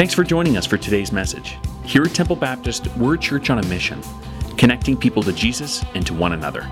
Thanks 0.00 0.14
for 0.14 0.24
joining 0.24 0.56
us 0.56 0.64
for 0.64 0.78
today's 0.78 1.12
message. 1.12 1.58
Here 1.84 2.02
at 2.02 2.14
Temple 2.14 2.34
Baptist, 2.34 2.86
we're 2.96 3.16
a 3.16 3.18
church 3.18 3.50
on 3.50 3.58
a 3.58 3.66
mission, 3.66 4.00
connecting 4.56 4.96
people 4.96 5.22
to 5.24 5.30
Jesus 5.30 5.84
and 5.94 6.06
to 6.06 6.14
one 6.14 6.32
another. 6.32 6.62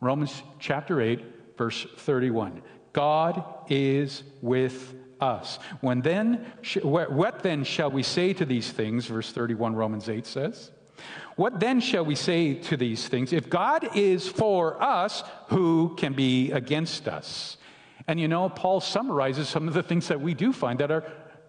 Romans 0.00 0.42
chapter 0.58 1.02
8, 1.02 1.22
verse 1.58 1.86
31. 1.98 2.62
God 2.94 3.44
is 3.68 4.22
with 4.40 4.94
us. 5.20 5.58
When 5.82 6.00
then, 6.00 6.46
what 6.82 7.42
then 7.42 7.62
shall 7.62 7.90
we 7.90 8.04
say 8.04 8.32
to 8.32 8.46
these 8.46 8.72
things? 8.72 9.04
Verse 9.04 9.32
31, 9.32 9.76
Romans 9.76 10.08
8 10.08 10.24
says. 10.24 10.70
What 11.38 11.60
then 11.60 11.78
shall 11.78 12.04
we 12.04 12.16
say 12.16 12.54
to 12.54 12.76
these 12.76 13.06
things? 13.06 13.32
If 13.32 13.48
God 13.48 13.96
is 13.96 14.26
for 14.26 14.82
us, 14.82 15.22
who 15.50 15.94
can 15.96 16.12
be 16.12 16.50
against 16.50 17.06
us? 17.06 17.58
And 18.08 18.18
you 18.18 18.26
know, 18.26 18.48
Paul 18.48 18.80
summarizes 18.80 19.48
some 19.48 19.68
of 19.68 19.74
the 19.74 19.84
things 19.84 20.08
that 20.08 20.20
we 20.20 20.34
do 20.34 20.52
find 20.52 20.80
that 20.80 20.90
are 20.90 21.04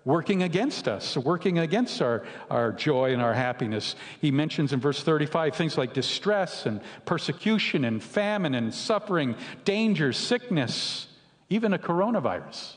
working 0.06 0.44
against 0.44 0.88
us, 0.88 1.18
working 1.18 1.58
against 1.58 2.04
our, 2.04 2.24
our 2.52 2.72
joy 2.72 3.14
and 3.14 3.22
our 3.24 3.34
happiness. 3.34 3.96
He 4.22 4.30
mentions 4.30 4.74
in 4.74 4.80
verse 4.80 5.02
35 5.02 5.56
things 5.56 5.76
like 5.76 5.92
distress 5.94 6.68
and 6.68 6.82
persecution 7.06 7.84
and 7.84 8.04
famine 8.04 8.54
and 8.54 8.72
suffering, 8.72 9.36
danger, 9.66 10.14
sickness, 10.14 11.08
even 11.50 11.74
a 11.74 11.80
coronavirus 11.80 12.76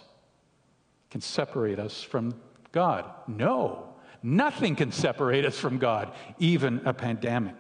can 1.11 1.21
separate 1.21 1.79
us 1.79 2.03
from 2.03 2.41
God. 2.73 3.05
No. 3.29 3.92
Nothing 4.23 4.77
can 4.77 4.93
separate 4.93 5.45
us 5.45 5.59
from 5.59 5.79
God, 5.79 6.13
even 6.39 6.81
a 6.85 6.95
pandemic. 6.95 7.57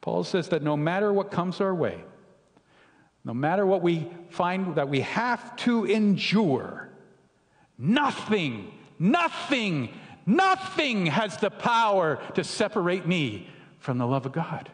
Paul 0.00 0.24
says 0.24 0.48
that 0.48 0.62
no 0.62 0.76
matter 0.76 1.12
what 1.12 1.30
comes 1.30 1.60
our 1.60 1.74
way, 1.74 2.02
no 3.24 3.34
matter 3.34 3.66
what 3.66 3.82
we 3.82 4.10
find 4.30 4.76
that 4.76 4.88
we 4.88 5.00
have 5.00 5.56
to 5.56 5.84
endure, 5.84 6.88
nothing, 7.78 8.72
nothing, 8.98 9.90
nothing 10.24 11.06
has 11.06 11.36
the 11.38 11.50
power 11.50 12.20
to 12.34 12.44
separate 12.44 13.06
me 13.06 13.48
from 13.78 13.98
the 13.98 14.06
love 14.06 14.26
of 14.26 14.32
God. 14.32 14.70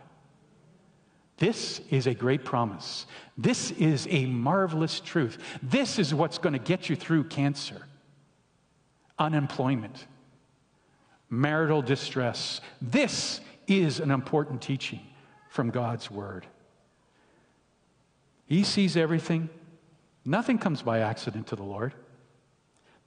This 1.37 1.81
is 1.91 2.07
a 2.07 2.15
great 2.15 2.45
promise. 2.45 3.07
This 3.37 3.73
is 3.73 4.07
a 4.09 4.27
marvelous 4.27 5.01
truth. 5.01 5.39
This 5.63 5.99
is 5.99 6.15
what's 6.15 6.39
going 6.39 6.53
to 6.53 6.59
get 6.61 6.89
you 6.89 6.95
through 6.95 7.25
cancer, 7.25 7.87
unemployment, 9.19 10.07
marital 11.41 11.83
distress. 11.83 12.61
This 12.81 13.41
is 13.67 14.01
an 14.01 14.11
important 14.11 14.63
teaching 14.63 15.01
from 15.49 15.71
God's 15.71 16.11
Word. 16.11 16.47
He 18.47 18.65
sees 18.65 18.97
everything. 18.97 19.49
Nothing 20.25 20.59
comes 20.59 20.83
by 20.83 21.01
accident 21.01 21.49
to 21.49 21.57
the 21.57 21.63
Lord. 21.63 21.95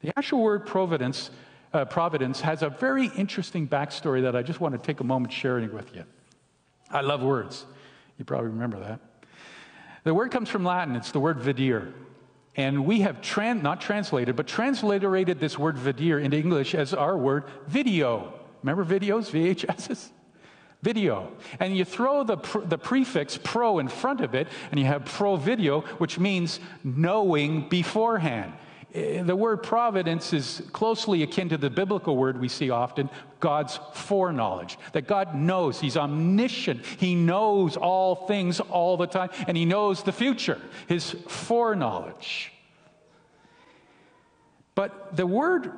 The 0.02 0.12
actual 0.18 0.42
word 0.44 0.66
providence, 0.66 1.32
uh, 1.74 1.86
providence 1.86 2.42
has 2.42 2.62
a 2.62 2.70
very 2.70 3.08
interesting 3.18 3.68
backstory 3.68 4.22
that 4.22 4.36
I 4.36 4.44
just 4.44 4.60
want 4.60 4.74
to 4.74 4.80
take 4.80 5.00
a 5.00 5.04
moment 5.04 5.34
sharing 5.34 5.74
with 5.74 5.96
you. 5.96 6.04
I 6.90 7.02
love 7.02 7.24
words. 7.24 7.66
You 8.18 8.26
probably 8.26 8.50
remember 8.50 8.80
that. 8.80 9.00
The 10.04 10.14
word 10.14 10.32
comes 10.32 10.50
from 10.50 10.64
Latin. 10.64 10.96
It's 10.96 11.12
the 11.12 11.20
word 11.20 11.40
videre. 11.40 11.92
And 12.58 12.86
we 12.86 13.02
have 13.02 13.22
tran- 13.22 13.62
not 13.62 13.80
translated, 13.80 14.36
but 14.36 14.48
transliterated 14.48 15.40
this 15.40 15.58
word 15.60 15.78
videre 15.78 16.22
into 16.22 16.38
English 16.38 16.74
as 16.74 16.94
our 16.94 17.16
word 17.16 17.44
video. 17.68 18.34
Remember 18.64 18.84
videos, 18.84 19.30
VHSs? 19.32 20.10
Video. 20.82 21.32
And 21.60 21.78
you 21.78 21.86
throw 21.86 22.24
the, 22.24 22.38
pr- 22.38 22.62
the 22.62 22.78
prefix 22.78 23.38
pro 23.38 23.78
in 23.78 23.88
front 23.88 24.22
of 24.22 24.34
it, 24.34 24.48
and 24.72 24.80
you 24.80 24.88
have 24.88 25.06
pro 25.06 25.36
video, 25.36 25.82
which 26.00 26.20
means 26.20 26.60
knowing 26.84 27.70
beforehand. 27.70 28.54
Eh, 28.94 29.22
the 29.24 29.36
word 29.36 29.64
providence 29.64 30.34
is 30.34 30.62
closely 30.72 31.24
akin 31.24 31.50
to 31.50 31.58
the 31.58 31.70
biblical 31.70 32.16
word 32.16 32.40
we 32.40 32.48
see 32.48 32.70
often, 32.70 33.10
God's 33.40 33.80
foreknowledge. 33.94 34.78
That 34.94 35.08
God 35.08 35.36
knows, 35.36 35.80
He's 35.80 35.98
omniscient. 35.98 36.86
He 36.86 37.16
knows 37.16 37.76
all 37.76 38.16
things 38.16 38.60
all 38.60 38.98
the 38.98 39.08
time, 39.08 39.30
and 39.48 39.58
He 39.58 39.66
knows 39.66 40.04
the 40.04 40.14
future, 40.14 40.60
His 40.88 41.12
foreknowledge. 41.28 42.54
But 44.74 45.16
the 45.16 45.28
word 45.28 45.72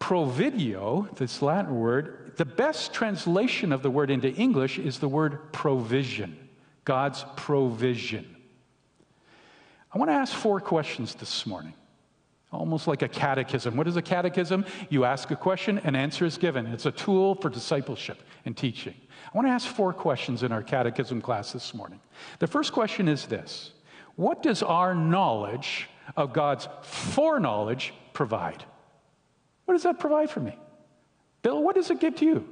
providio, 0.00 1.14
this 1.16 1.42
Latin 1.42 1.78
word, 1.78 2.32
the 2.36 2.46
best 2.46 2.92
translation 2.92 3.70
of 3.70 3.82
the 3.82 3.90
word 3.90 4.10
into 4.10 4.32
English 4.32 4.78
is 4.78 4.98
the 4.98 5.08
word 5.08 5.52
provision, 5.52 6.36
God's 6.84 7.24
provision. 7.36 8.36
I 9.92 9.98
want 9.98 10.10
to 10.10 10.14
ask 10.14 10.32
four 10.32 10.60
questions 10.60 11.14
this 11.14 11.46
morning. 11.46 11.74
Almost 12.52 12.88
like 12.88 13.02
a 13.02 13.08
catechism. 13.08 13.76
What 13.76 13.86
is 13.86 13.96
a 13.96 14.02
catechism? 14.02 14.64
You 14.88 15.04
ask 15.04 15.30
a 15.30 15.36
question, 15.36 15.78
an 15.84 15.94
answer 15.94 16.24
is 16.24 16.36
given. 16.36 16.66
It's 16.66 16.86
a 16.86 16.90
tool 16.90 17.36
for 17.36 17.48
discipleship 17.48 18.20
and 18.44 18.56
teaching. 18.56 18.94
I 19.32 19.36
want 19.36 19.46
to 19.46 19.52
ask 19.52 19.68
four 19.68 19.92
questions 19.92 20.42
in 20.42 20.50
our 20.50 20.62
catechism 20.62 21.20
class 21.20 21.52
this 21.52 21.72
morning. 21.74 22.00
The 22.40 22.48
first 22.48 22.72
question 22.72 23.06
is 23.06 23.26
this 23.26 23.72
What 24.16 24.42
does 24.42 24.62
our 24.64 24.94
knowledge 24.94 25.88
of 26.16 26.32
God's 26.32 26.68
foreknowledge 26.82 27.94
provide? 28.12 28.64
What 29.66 29.74
does 29.74 29.84
that 29.84 30.00
provide 30.00 30.30
for 30.30 30.40
me? 30.40 30.58
Bill, 31.42 31.62
what 31.62 31.76
does 31.76 31.90
it 31.90 32.00
give 32.00 32.16
to 32.16 32.24
you? 32.24 32.48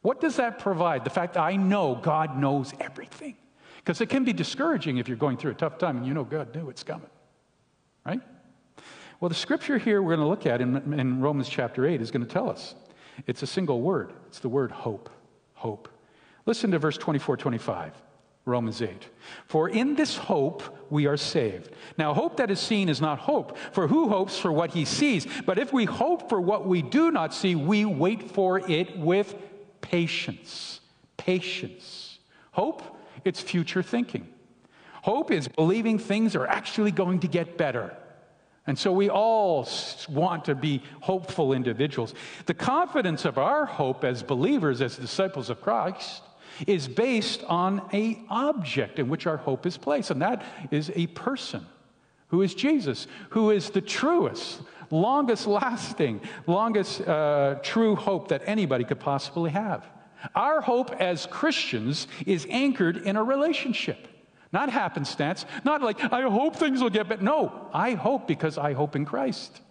What 0.00 0.20
does 0.20 0.36
that 0.36 0.58
provide? 0.58 1.04
The 1.04 1.10
fact 1.10 1.34
that 1.34 1.42
I 1.42 1.54
know 1.54 1.94
God 1.94 2.36
knows 2.36 2.72
everything. 2.80 3.36
Because 3.76 4.00
it 4.00 4.08
can 4.08 4.24
be 4.24 4.32
discouraging 4.32 4.98
if 4.98 5.06
you're 5.06 5.16
going 5.16 5.36
through 5.36 5.52
a 5.52 5.54
tough 5.54 5.78
time 5.78 5.96
and 5.96 6.06
you 6.06 6.14
know 6.14 6.24
God 6.24 6.54
knew 6.54 6.70
it's 6.70 6.82
coming, 6.82 7.10
right? 8.04 8.20
Well, 9.22 9.28
the 9.28 9.36
scripture 9.36 9.78
here 9.78 10.02
we're 10.02 10.16
going 10.16 10.26
to 10.26 10.28
look 10.28 10.46
at 10.46 10.60
in, 10.60 10.98
in 10.98 11.20
Romans 11.20 11.48
chapter 11.48 11.86
8 11.86 12.02
is 12.02 12.10
going 12.10 12.26
to 12.26 12.28
tell 12.28 12.50
us. 12.50 12.74
It's 13.28 13.44
a 13.44 13.46
single 13.46 13.80
word. 13.80 14.12
It's 14.26 14.40
the 14.40 14.48
word 14.48 14.72
hope. 14.72 15.08
Hope. 15.54 15.88
Listen 16.44 16.72
to 16.72 16.80
verse 16.80 16.98
24 16.98 17.36
25. 17.36 17.92
Romans 18.46 18.82
8. 18.82 19.06
For 19.46 19.68
in 19.68 19.94
this 19.94 20.16
hope 20.16 20.64
we 20.90 21.06
are 21.06 21.16
saved. 21.16 21.70
Now, 21.96 22.14
hope 22.14 22.38
that 22.38 22.50
is 22.50 22.58
seen 22.58 22.88
is 22.88 23.00
not 23.00 23.20
hope, 23.20 23.56
for 23.70 23.86
who 23.86 24.08
hopes 24.08 24.36
for 24.40 24.50
what 24.50 24.72
he 24.72 24.84
sees? 24.84 25.24
But 25.46 25.56
if 25.56 25.72
we 25.72 25.84
hope 25.84 26.28
for 26.28 26.40
what 26.40 26.66
we 26.66 26.82
do 26.82 27.12
not 27.12 27.32
see, 27.32 27.54
we 27.54 27.84
wait 27.84 28.32
for 28.32 28.58
it 28.68 28.98
with 28.98 29.36
patience. 29.80 30.80
Patience. 31.16 32.18
Hope, 32.50 32.82
it's 33.24 33.40
future 33.40 33.84
thinking. 33.84 34.26
Hope 35.02 35.30
is 35.30 35.46
believing 35.46 36.00
things 36.00 36.34
are 36.34 36.48
actually 36.48 36.90
going 36.90 37.20
to 37.20 37.28
get 37.28 37.56
better. 37.56 37.96
And 38.66 38.78
so 38.78 38.92
we 38.92 39.10
all 39.10 39.68
want 40.08 40.44
to 40.44 40.54
be 40.54 40.82
hopeful 41.00 41.52
individuals. 41.52 42.14
The 42.46 42.54
confidence 42.54 43.24
of 43.24 43.36
our 43.36 43.66
hope 43.66 44.04
as 44.04 44.22
believers, 44.22 44.80
as 44.80 44.96
disciples 44.96 45.50
of 45.50 45.60
Christ, 45.60 46.22
is 46.66 46.86
based 46.86 47.42
on 47.44 47.82
a 47.92 48.22
object 48.28 48.98
in 48.98 49.08
which 49.08 49.26
our 49.26 49.36
hope 49.36 49.66
is 49.66 49.76
placed, 49.76 50.10
and 50.10 50.22
that 50.22 50.44
is 50.70 50.92
a 50.94 51.08
person 51.08 51.66
who 52.28 52.42
is 52.42 52.54
Jesus, 52.54 53.06
who 53.30 53.50
is 53.50 53.70
the 53.70 53.80
truest, 53.80 54.62
longest 54.90 55.46
lasting, 55.46 56.20
longest 56.46 57.00
uh, 57.02 57.56
true 57.62 57.96
hope 57.96 58.28
that 58.28 58.42
anybody 58.46 58.84
could 58.84 59.00
possibly 59.00 59.50
have. 59.50 59.84
Our 60.34 60.60
hope 60.60 60.92
as 61.00 61.26
Christians 61.26 62.06
is 62.26 62.46
anchored 62.48 62.98
in 62.98 63.16
a 63.16 63.24
relationship. 63.24 64.08
Not 64.52 64.70
happenstance, 64.70 65.46
not 65.64 65.80
like, 65.80 66.02
I 66.12 66.22
hope 66.22 66.56
things 66.56 66.82
will 66.82 66.90
get 66.90 67.08
better. 67.08 67.22
No, 67.22 67.68
I 67.72 67.92
hope 67.92 68.28
because 68.28 68.58
I 68.58 68.74
hope 68.74 68.94
in 68.94 69.06
Christ. 69.06 69.62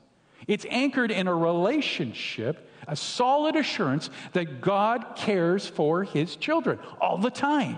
It's 0.47 0.65
anchored 0.69 1.11
in 1.11 1.27
a 1.27 1.35
relationship, 1.35 2.67
a 2.87 2.95
solid 2.95 3.55
assurance 3.55 4.09
that 4.33 4.59
God 4.59 5.15
cares 5.15 5.67
for 5.67 6.03
his 6.03 6.35
children 6.35 6.79
all 6.99 7.19
the 7.19 7.29
time. 7.29 7.77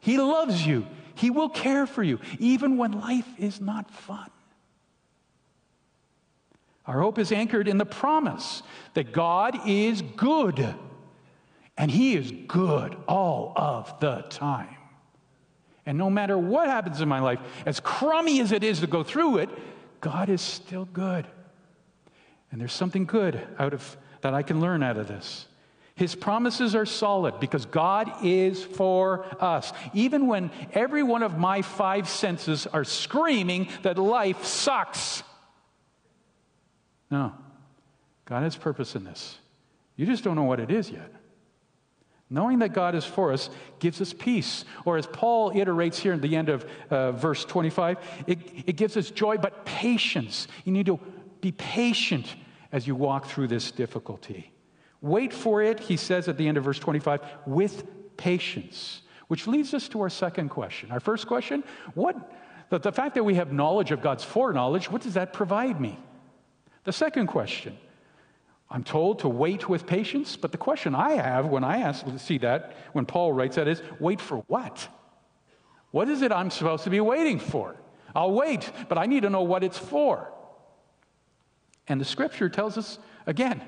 He 0.00 0.16
loves 0.16 0.66
you, 0.66 0.86
he 1.14 1.28
will 1.28 1.50
care 1.50 1.86
for 1.86 2.02
you, 2.02 2.18
even 2.38 2.78
when 2.78 2.92
life 2.92 3.28
is 3.36 3.60
not 3.60 3.90
fun. 3.90 4.30
Our 6.86 7.02
hope 7.02 7.18
is 7.18 7.30
anchored 7.30 7.68
in 7.68 7.76
the 7.76 7.84
promise 7.84 8.62
that 8.94 9.12
God 9.12 9.68
is 9.68 10.00
good, 10.00 10.74
and 11.76 11.90
he 11.90 12.16
is 12.16 12.32
good 12.46 12.96
all 13.06 13.52
of 13.54 14.00
the 14.00 14.22
time. 14.30 14.77
And 15.88 15.96
no 15.96 16.10
matter 16.10 16.36
what 16.36 16.68
happens 16.68 17.00
in 17.00 17.08
my 17.08 17.20
life, 17.20 17.38
as 17.64 17.80
crummy 17.80 18.42
as 18.42 18.52
it 18.52 18.62
is 18.62 18.80
to 18.80 18.86
go 18.86 19.02
through 19.02 19.38
it, 19.38 19.48
God 20.02 20.28
is 20.28 20.42
still 20.42 20.84
good. 20.84 21.26
And 22.52 22.60
there's 22.60 22.74
something 22.74 23.06
good 23.06 23.40
out 23.58 23.72
of 23.72 23.96
that 24.20 24.34
I 24.34 24.42
can 24.42 24.60
learn 24.60 24.82
out 24.82 24.98
of 24.98 25.08
this. 25.08 25.46
His 25.94 26.14
promises 26.14 26.74
are 26.74 26.84
solid 26.84 27.40
because 27.40 27.64
God 27.64 28.22
is 28.22 28.62
for 28.62 29.24
us. 29.42 29.72
Even 29.94 30.26
when 30.26 30.50
every 30.74 31.02
one 31.02 31.22
of 31.22 31.38
my 31.38 31.62
five 31.62 32.06
senses 32.06 32.66
are 32.66 32.84
screaming 32.84 33.68
that 33.80 33.96
life 33.96 34.44
sucks. 34.44 35.22
No, 37.10 37.32
God 38.26 38.42
has 38.42 38.56
purpose 38.56 38.94
in 38.94 39.04
this. 39.04 39.38
You 39.96 40.04
just 40.04 40.22
don't 40.22 40.36
know 40.36 40.44
what 40.44 40.60
it 40.60 40.70
is 40.70 40.90
yet. 40.90 41.10
Knowing 42.30 42.58
that 42.58 42.74
God 42.74 42.94
is 42.94 43.04
for 43.04 43.32
us 43.32 43.48
gives 43.78 44.00
us 44.00 44.12
peace. 44.12 44.64
Or 44.84 44.98
as 44.98 45.06
Paul 45.06 45.52
iterates 45.52 45.96
here 45.96 46.12
at 46.12 46.22
the 46.22 46.36
end 46.36 46.50
of 46.50 46.66
uh, 46.90 47.12
verse 47.12 47.44
25, 47.44 47.98
it, 48.26 48.38
it 48.66 48.76
gives 48.76 48.96
us 48.96 49.10
joy, 49.10 49.38
but 49.38 49.64
patience. 49.64 50.46
You 50.64 50.72
need 50.72 50.86
to 50.86 51.00
be 51.40 51.52
patient 51.52 52.36
as 52.70 52.86
you 52.86 52.94
walk 52.94 53.26
through 53.26 53.48
this 53.48 53.70
difficulty. 53.70 54.52
Wait 55.00 55.32
for 55.32 55.62
it, 55.62 55.80
he 55.80 55.96
says 55.96 56.28
at 56.28 56.36
the 56.36 56.46
end 56.46 56.58
of 56.58 56.64
verse 56.64 56.78
25, 56.78 57.20
with 57.46 57.84
patience. 58.16 59.02
Which 59.28 59.46
leads 59.46 59.72
us 59.72 59.88
to 59.90 60.00
our 60.02 60.10
second 60.10 60.48
question. 60.48 60.90
Our 60.90 61.00
first 61.00 61.26
question 61.26 61.62
what, 61.94 62.16
the, 62.70 62.78
the 62.78 62.92
fact 62.92 63.14
that 63.14 63.24
we 63.24 63.36
have 63.36 63.52
knowledge 63.52 63.90
of 63.90 64.02
God's 64.02 64.24
foreknowledge, 64.24 64.90
what 64.90 65.02
does 65.02 65.14
that 65.14 65.32
provide 65.32 65.80
me? 65.80 65.98
The 66.84 66.92
second 66.92 67.28
question 67.28 67.76
I'm 68.70 68.84
told 68.84 69.20
to 69.20 69.28
wait 69.28 69.68
with 69.68 69.86
patience, 69.86 70.36
but 70.36 70.52
the 70.52 70.58
question 70.58 70.94
I 70.94 71.12
have 71.12 71.46
when 71.46 71.64
I 71.64 71.78
ask, 71.78 72.04
see 72.18 72.38
that, 72.38 72.76
when 72.92 73.06
Paul 73.06 73.32
writes 73.32 73.56
that 73.56 73.66
is, 73.66 73.82
wait 73.98 74.20
for 74.20 74.38
what? 74.46 74.88
What 75.90 76.08
is 76.08 76.20
it 76.20 76.32
I'm 76.32 76.50
supposed 76.50 76.84
to 76.84 76.90
be 76.90 77.00
waiting 77.00 77.38
for? 77.38 77.76
I'll 78.14 78.32
wait, 78.32 78.70
but 78.88 78.98
I 78.98 79.06
need 79.06 79.22
to 79.22 79.30
know 79.30 79.42
what 79.42 79.64
it's 79.64 79.78
for. 79.78 80.32
And 81.86 82.00
the 82.00 82.04
scripture 82.04 82.50
tells 82.50 82.76
us 82.76 82.98
again, 83.26 83.62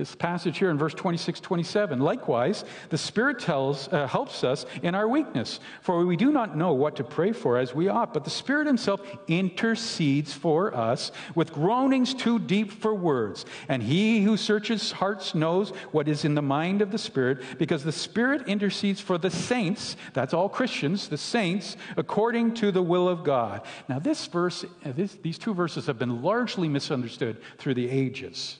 this 0.00 0.14
passage 0.14 0.56
here 0.56 0.70
in 0.70 0.78
verse 0.78 0.94
26 0.94 1.40
27. 1.40 2.00
Likewise, 2.00 2.64
the 2.88 2.96
Spirit 2.96 3.38
tells, 3.38 3.86
uh, 3.88 4.06
helps 4.06 4.42
us 4.42 4.64
in 4.82 4.94
our 4.94 5.06
weakness, 5.06 5.60
for 5.82 6.06
we 6.06 6.16
do 6.16 6.32
not 6.32 6.56
know 6.56 6.72
what 6.72 6.96
to 6.96 7.04
pray 7.04 7.32
for 7.32 7.58
as 7.58 7.74
we 7.74 7.88
ought, 7.88 8.14
but 8.14 8.24
the 8.24 8.30
Spirit 8.30 8.66
Himself 8.66 9.02
intercedes 9.28 10.32
for 10.32 10.74
us 10.74 11.12
with 11.34 11.52
groanings 11.52 12.14
too 12.14 12.38
deep 12.38 12.72
for 12.72 12.94
words. 12.94 13.44
And 13.68 13.82
He 13.82 14.24
who 14.24 14.38
searches 14.38 14.90
hearts 14.90 15.34
knows 15.34 15.68
what 15.92 16.08
is 16.08 16.24
in 16.24 16.34
the 16.34 16.40
mind 16.40 16.80
of 16.80 16.90
the 16.90 16.98
Spirit, 16.98 17.42
because 17.58 17.84
the 17.84 17.92
Spirit 17.92 18.48
intercedes 18.48 19.02
for 19.02 19.18
the 19.18 19.30
saints, 19.30 19.98
that's 20.14 20.32
all 20.32 20.48
Christians, 20.48 21.08
the 21.08 21.18
saints, 21.18 21.76
according 21.98 22.54
to 22.54 22.72
the 22.72 22.82
will 22.82 23.06
of 23.06 23.22
God. 23.22 23.60
Now, 23.86 23.98
this 23.98 24.26
verse, 24.26 24.64
uh, 24.64 24.92
this, 24.92 25.18
these 25.22 25.36
two 25.36 25.52
verses 25.52 25.84
have 25.84 25.98
been 25.98 26.22
largely 26.22 26.70
misunderstood 26.70 27.36
through 27.58 27.74
the 27.74 27.90
ages. 27.90 28.56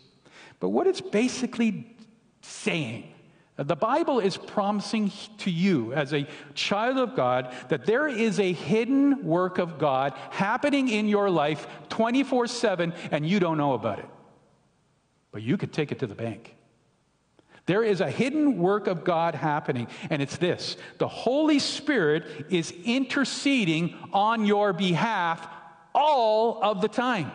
But 0.60 0.68
what 0.68 0.86
it's 0.86 1.00
basically 1.00 1.96
saying, 2.42 3.12
the 3.56 3.76
Bible 3.76 4.20
is 4.20 4.36
promising 4.36 5.12
to 5.38 5.50
you 5.50 5.92
as 5.92 6.14
a 6.14 6.26
child 6.54 6.96
of 6.96 7.14
God 7.14 7.54
that 7.68 7.84
there 7.84 8.08
is 8.08 8.38
a 8.38 8.52
hidden 8.52 9.24
work 9.24 9.58
of 9.58 9.78
God 9.78 10.14
happening 10.30 10.88
in 10.88 11.08
your 11.08 11.28
life 11.28 11.66
24 11.88 12.46
7 12.46 12.94
and 13.10 13.26
you 13.26 13.40
don't 13.40 13.58
know 13.58 13.74
about 13.74 13.98
it. 13.98 14.08
But 15.32 15.42
you 15.42 15.56
could 15.56 15.72
take 15.72 15.92
it 15.92 15.98
to 15.98 16.06
the 16.06 16.14
bank. 16.14 16.56
There 17.66 17.82
is 17.82 18.00
a 18.00 18.10
hidden 18.10 18.58
work 18.58 18.86
of 18.86 19.04
God 19.04 19.34
happening, 19.34 19.86
and 20.08 20.20
it's 20.20 20.38
this 20.38 20.76
the 20.98 21.08
Holy 21.08 21.58
Spirit 21.58 22.46
is 22.50 22.72
interceding 22.84 23.94
on 24.12 24.46
your 24.46 24.72
behalf 24.72 25.46
all 25.94 26.62
of 26.62 26.80
the 26.80 26.88
time. 26.88 27.30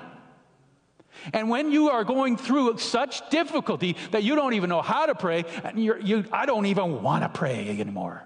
And 1.33 1.49
when 1.49 1.71
you 1.71 1.89
are 1.89 2.03
going 2.03 2.37
through 2.37 2.77
such 2.77 3.29
difficulty 3.29 3.95
that 4.11 4.23
you 4.23 4.35
don't 4.35 4.53
even 4.53 4.69
know 4.69 4.81
how 4.81 5.05
to 5.05 5.15
pray, 5.15 5.45
and 5.63 5.83
you, 5.83 6.25
I 6.31 6.45
don't 6.45 6.65
even 6.65 7.01
want 7.01 7.23
to 7.23 7.29
pray 7.29 7.69
anymore. 7.69 8.23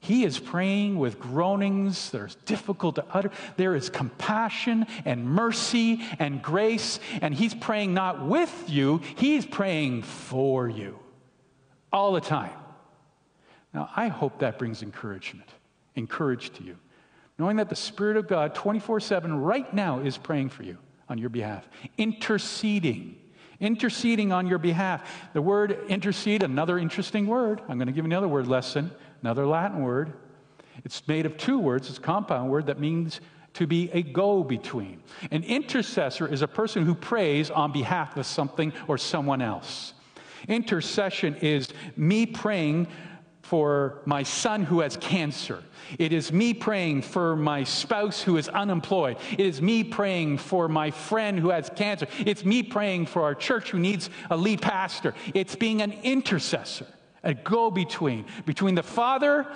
He 0.00 0.24
is 0.24 0.38
praying 0.38 0.98
with 0.98 1.18
groanings 1.18 2.10
that 2.10 2.20
are 2.20 2.30
difficult 2.44 2.94
to 2.96 3.04
utter. 3.12 3.30
There 3.56 3.74
is 3.74 3.90
compassion 3.90 4.86
and 5.04 5.24
mercy 5.24 6.00
and 6.18 6.40
grace, 6.40 7.00
and 7.20 7.34
He's 7.34 7.54
praying 7.54 7.94
not 7.94 8.24
with 8.24 8.64
you, 8.68 9.00
He's 9.16 9.44
praying 9.44 10.02
for 10.02 10.68
you 10.68 10.98
all 11.92 12.12
the 12.12 12.20
time. 12.20 12.52
Now, 13.74 13.90
I 13.94 14.08
hope 14.08 14.38
that 14.38 14.58
brings 14.58 14.82
encouragement, 14.82 15.48
encourage 15.96 16.50
to 16.54 16.62
you, 16.62 16.76
knowing 17.38 17.56
that 17.56 17.68
the 17.68 17.76
Spirit 17.76 18.16
of 18.16 18.28
God 18.28 18.54
24 18.54 19.00
7 19.00 19.40
right 19.40 19.72
now 19.74 19.98
is 19.98 20.16
praying 20.16 20.50
for 20.50 20.62
you 20.62 20.78
on 21.08 21.18
your 21.18 21.30
behalf, 21.30 21.68
interceding. 21.96 23.16
Interceding 23.60 24.30
on 24.30 24.46
your 24.46 24.58
behalf. 24.58 25.10
The 25.32 25.42
word 25.42 25.78
intercede, 25.88 26.44
another 26.44 26.78
interesting 26.78 27.26
word. 27.26 27.60
I'm 27.68 27.76
going 27.76 27.88
to 27.88 27.92
give 27.92 28.04
you 28.04 28.10
another 28.10 28.28
word 28.28 28.46
lesson, 28.46 28.92
another 29.20 29.46
Latin 29.46 29.82
word. 29.82 30.12
It's 30.84 31.06
made 31.08 31.26
of 31.26 31.36
two 31.36 31.58
words, 31.58 31.88
it's 31.88 31.98
a 31.98 32.02
compound 32.02 32.50
word 32.50 32.66
that 32.66 32.78
means 32.78 33.20
to 33.54 33.66
be 33.66 33.90
a 33.92 34.02
go 34.02 34.44
between. 34.44 35.02
An 35.32 35.42
intercessor 35.42 36.28
is 36.28 36.42
a 36.42 36.48
person 36.48 36.84
who 36.84 36.94
prays 36.94 37.50
on 37.50 37.72
behalf 37.72 38.16
of 38.16 38.26
something 38.26 38.72
or 38.86 38.96
someone 38.96 39.42
else. 39.42 39.94
Intercession 40.46 41.34
is 41.36 41.68
me 41.96 42.24
praying 42.26 42.86
for 43.48 44.02
my 44.04 44.22
son 44.22 44.62
who 44.62 44.80
has 44.80 44.98
cancer. 44.98 45.62
It 45.98 46.12
is 46.12 46.30
me 46.30 46.52
praying 46.52 47.00
for 47.00 47.34
my 47.34 47.64
spouse 47.64 48.20
who 48.20 48.36
is 48.36 48.46
unemployed. 48.46 49.16
It 49.32 49.40
is 49.40 49.62
me 49.62 49.84
praying 49.84 50.36
for 50.36 50.68
my 50.68 50.90
friend 50.90 51.38
who 51.38 51.48
has 51.48 51.70
cancer. 51.74 52.06
It's 52.18 52.44
me 52.44 52.62
praying 52.62 53.06
for 53.06 53.22
our 53.22 53.34
church 53.34 53.70
who 53.70 53.78
needs 53.78 54.10
a 54.28 54.36
lead 54.36 54.60
pastor. 54.60 55.14
It's 55.32 55.56
being 55.56 55.80
an 55.80 55.92
intercessor, 56.02 56.86
a 57.24 57.32
go 57.32 57.70
between, 57.70 58.26
between 58.44 58.74
the 58.74 58.82
Father 58.82 59.46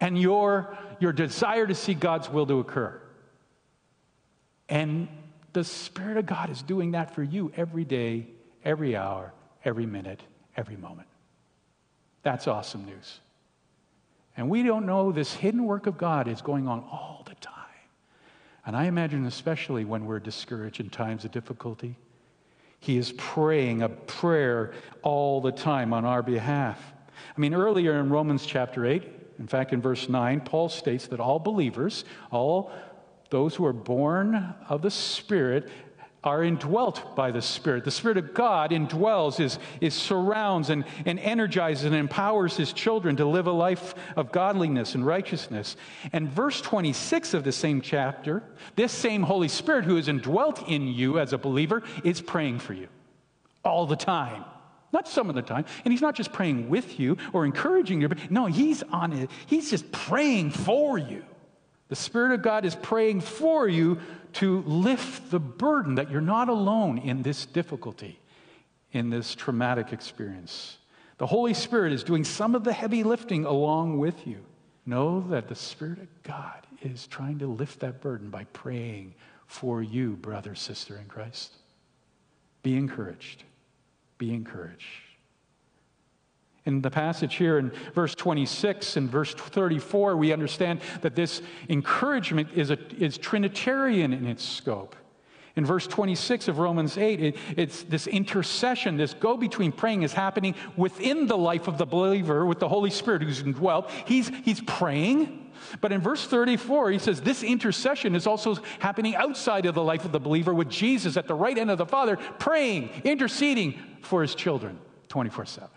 and 0.00 0.16
your, 0.16 0.78
your 1.00 1.12
desire 1.12 1.66
to 1.66 1.74
see 1.74 1.94
God's 1.94 2.30
will 2.30 2.46
to 2.46 2.60
occur. 2.60 3.00
And 4.68 5.08
the 5.52 5.64
Spirit 5.64 6.16
of 6.16 6.26
God 6.26 6.48
is 6.48 6.62
doing 6.62 6.92
that 6.92 7.12
for 7.12 7.24
you 7.24 7.50
every 7.56 7.84
day, 7.84 8.28
every 8.64 8.94
hour, 8.94 9.32
every 9.64 9.86
minute, 9.86 10.20
every 10.56 10.76
moment. 10.76 11.08
That's 12.22 12.46
awesome 12.46 12.84
news. 12.84 13.18
And 14.36 14.48
we 14.48 14.62
don't 14.62 14.86
know 14.86 15.12
this 15.12 15.34
hidden 15.34 15.64
work 15.64 15.86
of 15.86 15.98
God 15.98 16.28
is 16.28 16.40
going 16.40 16.66
on 16.66 16.80
all 16.80 17.22
the 17.26 17.34
time. 17.36 17.52
And 18.64 18.76
I 18.76 18.84
imagine, 18.84 19.26
especially 19.26 19.84
when 19.84 20.06
we're 20.06 20.20
discouraged 20.20 20.80
in 20.80 20.88
times 20.88 21.24
of 21.24 21.32
difficulty, 21.32 21.96
He 22.80 22.96
is 22.96 23.12
praying 23.12 23.82
a 23.82 23.88
prayer 23.88 24.72
all 25.02 25.40
the 25.40 25.52
time 25.52 25.92
on 25.92 26.04
our 26.04 26.22
behalf. 26.22 26.80
I 27.36 27.40
mean, 27.40 27.54
earlier 27.54 27.98
in 27.98 28.08
Romans 28.10 28.46
chapter 28.46 28.86
8, 28.86 29.02
in 29.38 29.46
fact, 29.46 29.72
in 29.72 29.80
verse 29.80 30.08
9, 30.08 30.40
Paul 30.40 30.68
states 30.68 31.08
that 31.08 31.20
all 31.20 31.38
believers, 31.38 32.04
all 32.30 32.70
those 33.30 33.54
who 33.54 33.64
are 33.64 33.72
born 33.72 34.54
of 34.68 34.82
the 34.82 34.90
Spirit, 34.90 35.68
are 36.24 36.44
indwelt 36.44 37.16
by 37.16 37.30
the 37.32 37.42
Spirit. 37.42 37.84
The 37.84 37.90
Spirit 37.90 38.16
of 38.16 38.32
God 38.32 38.70
indwells, 38.70 39.40
is, 39.40 39.58
is 39.80 39.94
surrounds 39.94 40.70
and, 40.70 40.84
and 41.04 41.18
energizes 41.18 41.84
and 41.84 41.94
empowers 41.94 42.56
his 42.56 42.72
children 42.72 43.16
to 43.16 43.24
live 43.24 43.46
a 43.46 43.52
life 43.52 43.94
of 44.16 44.30
godliness 44.30 44.94
and 44.94 45.04
righteousness. 45.04 45.76
And 46.12 46.28
verse 46.28 46.60
26 46.60 47.34
of 47.34 47.42
the 47.42 47.52
same 47.52 47.80
chapter, 47.80 48.42
this 48.76 48.92
same 48.92 49.22
Holy 49.22 49.48
Spirit 49.48 49.84
who 49.84 49.96
is 49.96 50.08
indwelt 50.08 50.68
in 50.68 50.86
you 50.86 51.18
as 51.18 51.32
a 51.32 51.38
believer 51.38 51.82
is 52.04 52.20
praying 52.20 52.60
for 52.60 52.74
you 52.74 52.88
all 53.64 53.86
the 53.86 53.96
time. 53.96 54.44
Not 54.92 55.08
some 55.08 55.28
of 55.28 55.34
the 55.34 55.42
time. 55.42 55.64
And 55.84 55.92
he's 55.92 56.02
not 56.02 56.14
just 56.14 56.32
praying 56.32 56.68
with 56.68 57.00
you 57.00 57.16
or 57.32 57.46
encouraging 57.46 58.00
you. 58.00 58.08
but 58.08 58.30
No, 58.30 58.46
he's 58.46 58.82
on 58.84 59.12
it. 59.12 59.30
He's 59.46 59.70
just 59.70 59.90
praying 59.90 60.50
for 60.50 60.98
you. 60.98 61.24
The 61.88 61.96
Spirit 61.96 62.32
of 62.32 62.42
God 62.42 62.64
is 62.64 62.74
praying 62.74 63.22
for 63.22 63.68
you 63.68 63.98
to 64.34 64.62
lift 64.62 65.30
the 65.30 65.40
burden 65.40 65.96
that 65.96 66.10
you're 66.10 66.20
not 66.20 66.48
alone 66.48 66.98
in 66.98 67.22
this 67.22 67.46
difficulty, 67.46 68.18
in 68.92 69.10
this 69.10 69.34
traumatic 69.34 69.92
experience. 69.92 70.78
The 71.18 71.26
Holy 71.26 71.54
Spirit 71.54 71.92
is 71.92 72.04
doing 72.04 72.24
some 72.24 72.54
of 72.54 72.64
the 72.64 72.72
heavy 72.72 73.02
lifting 73.02 73.44
along 73.44 73.98
with 73.98 74.26
you. 74.26 74.44
Know 74.84 75.20
that 75.30 75.48
the 75.48 75.54
Spirit 75.54 75.98
of 76.00 76.22
God 76.22 76.66
is 76.82 77.06
trying 77.06 77.38
to 77.38 77.46
lift 77.46 77.80
that 77.80 78.00
burden 78.00 78.30
by 78.30 78.44
praying 78.52 79.14
for 79.46 79.82
you, 79.82 80.16
brother, 80.16 80.54
sister 80.54 80.96
in 80.96 81.06
Christ. 81.06 81.52
Be 82.62 82.76
encouraged. 82.76 83.44
Be 84.18 84.32
encouraged. 84.32 84.86
In 86.64 86.80
the 86.80 86.90
passage 86.90 87.34
here 87.34 87.58
in 87.58 87.72
verse 87.92 88.14
26 88.14 88.96
and 88.96 89.10
verse 89.10 89.34
34, 89.34 90.16
we 90.16 90.32
understand 90.32 90.80
that 91.00 91.16
this 91.16 91.42
encouragement 91.68 92.50
is, 92.54 92.70
a, 92.70 92.78
is 93.02 93.18
Trinitarian 93.18 94.12
in 94.12 94.26
its 94.26 94.44
scope. 94.44 94.94
In 95.54 95.66
verse 95.66 95.86
26 95.86 96.48
of 96.48 96.58
Romans 96.58 96.96
8, 96.96 97.20
it, 97.20 97.36
it's 97.56 97.82
this 97.82 98.06
intercession, 98.06 98.96
this 98.96 99.12
go 99.12 99.36
between 99.36 99.70
praying 99.70 100.02
is 100.02 100.12
happening 100.12 100.54
within 100.76 101.26
the 101.26 101.36
life 101.36 101.68
of 101.68 101.78
the 101.78 101.84
believer 101.84 102.46
with 102.46 102.58
the 102.58 102.68
Holy 102.68 102.90
Spirit 102.90 103.22
who's 103.22 103.40
indwelt. 103.40 103.90
He's, 104.06 104.30
he's 104.44 104.60
praying. 104.62 105.50
But 105.80 105.92
in 105.92 106.00
verse 106.00 106.24
34, 106.26 106.92
he 106.92 106.98
says 106.98 107.20
this 107.20 107.42
intercession 107.42 108.14
is 108.14 108.26
also 108.26 108.56
happening 108.78 109.14
outside 109.14 109.66
of 109.66 109.74
the 109.74 109.82
life 109.82 110.04
of 110.04 110.12
the 110.12 110.20
believer 110.20 110.54
with 110.54 110.70
Jesus 110.70 111.16
at 111.16 111.28
the 111.28 111.34
right 111.34 111.56
hand 111.56 111.70
of 111.70 111.78
the 111.78 111.86
Father, 111.86 112.16
praying, 112.38 112.90
interceding 113.04 113.78
for 114.00 114.22
his 114.22 114.34
children 114.34 114.78
24 115.08 115.44
7. 115.44 115.68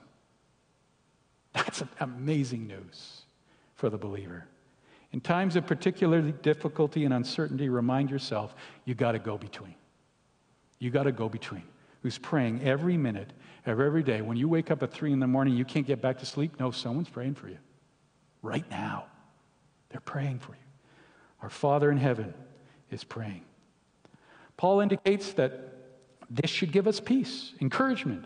That's 1.56 1.82
amazing 2.00 2.68
news 2.68 3.24
for 3.74 3.90
the 3.90 3.98
believer. 3.98 4.46
In 5.12 5.22
times 5.22 5.56
of 5.56 5.66
particular 5.66 6.22
difficulty 6.22 7.06
and 7.06 7.14
uncertainty, 7.14 7.70
remind 7.70 8.12
yourself 8.12 8.54
you 8.84 8.94
got 8.94 9.14
to 9.14 9.20
go 9.20 9.38
between. 9.38 9.76
You 10.80 10.92
got 10.92 11.04
to 11.04 11.12
go 11.12 11.30
between. 11.30 11.64
who's 12.06 12.20
praying 12.20 12.62
every 12.62 12.98
minute 12.98 13.34
of 13.66 13.80
every 13.80 14.04
day. 14.04 14.22
When 14.22 14.38
you 14.38 14.48
wake 14.48 14.70
up 14.70 14.84
at 14.84 14.94
three 14.94 15.12
in 15.12 15.20
the 15.20 15.26
morning, 15.26 15.56
you 15.56 15.66
can't 15.66 15.88
get 15.88 16.04
back 16.04 16.20
to 16.20 16.26
sleep. 16.28 16.60
No, 16.60 16.70
someone's 16.70 17.10
praying 17.10 17.34
for 17.34 17.50
you. 17.50 17.58
Right 18.44 18.70
now, 18.70 19.06
they're 19.90 20.02
praying 20.02 20.38
for 20.38 20.52
you. 20.52 20.60
Our 21.42 21.50
Father 21.50 21.90
in 21.90 21.98
heaven 21.98 22.32
is 22.92 23.04
praying. 23.04 23.42
Paul 24.56 24.82
indicates 24.82 25.34
that 25.34 25.74
this 26.30 26.52
should 26.52 26.72
give 26.72 26.88
us 26.88 27.00
peace, 27.00 27.54
encouragement. 27.60 28.26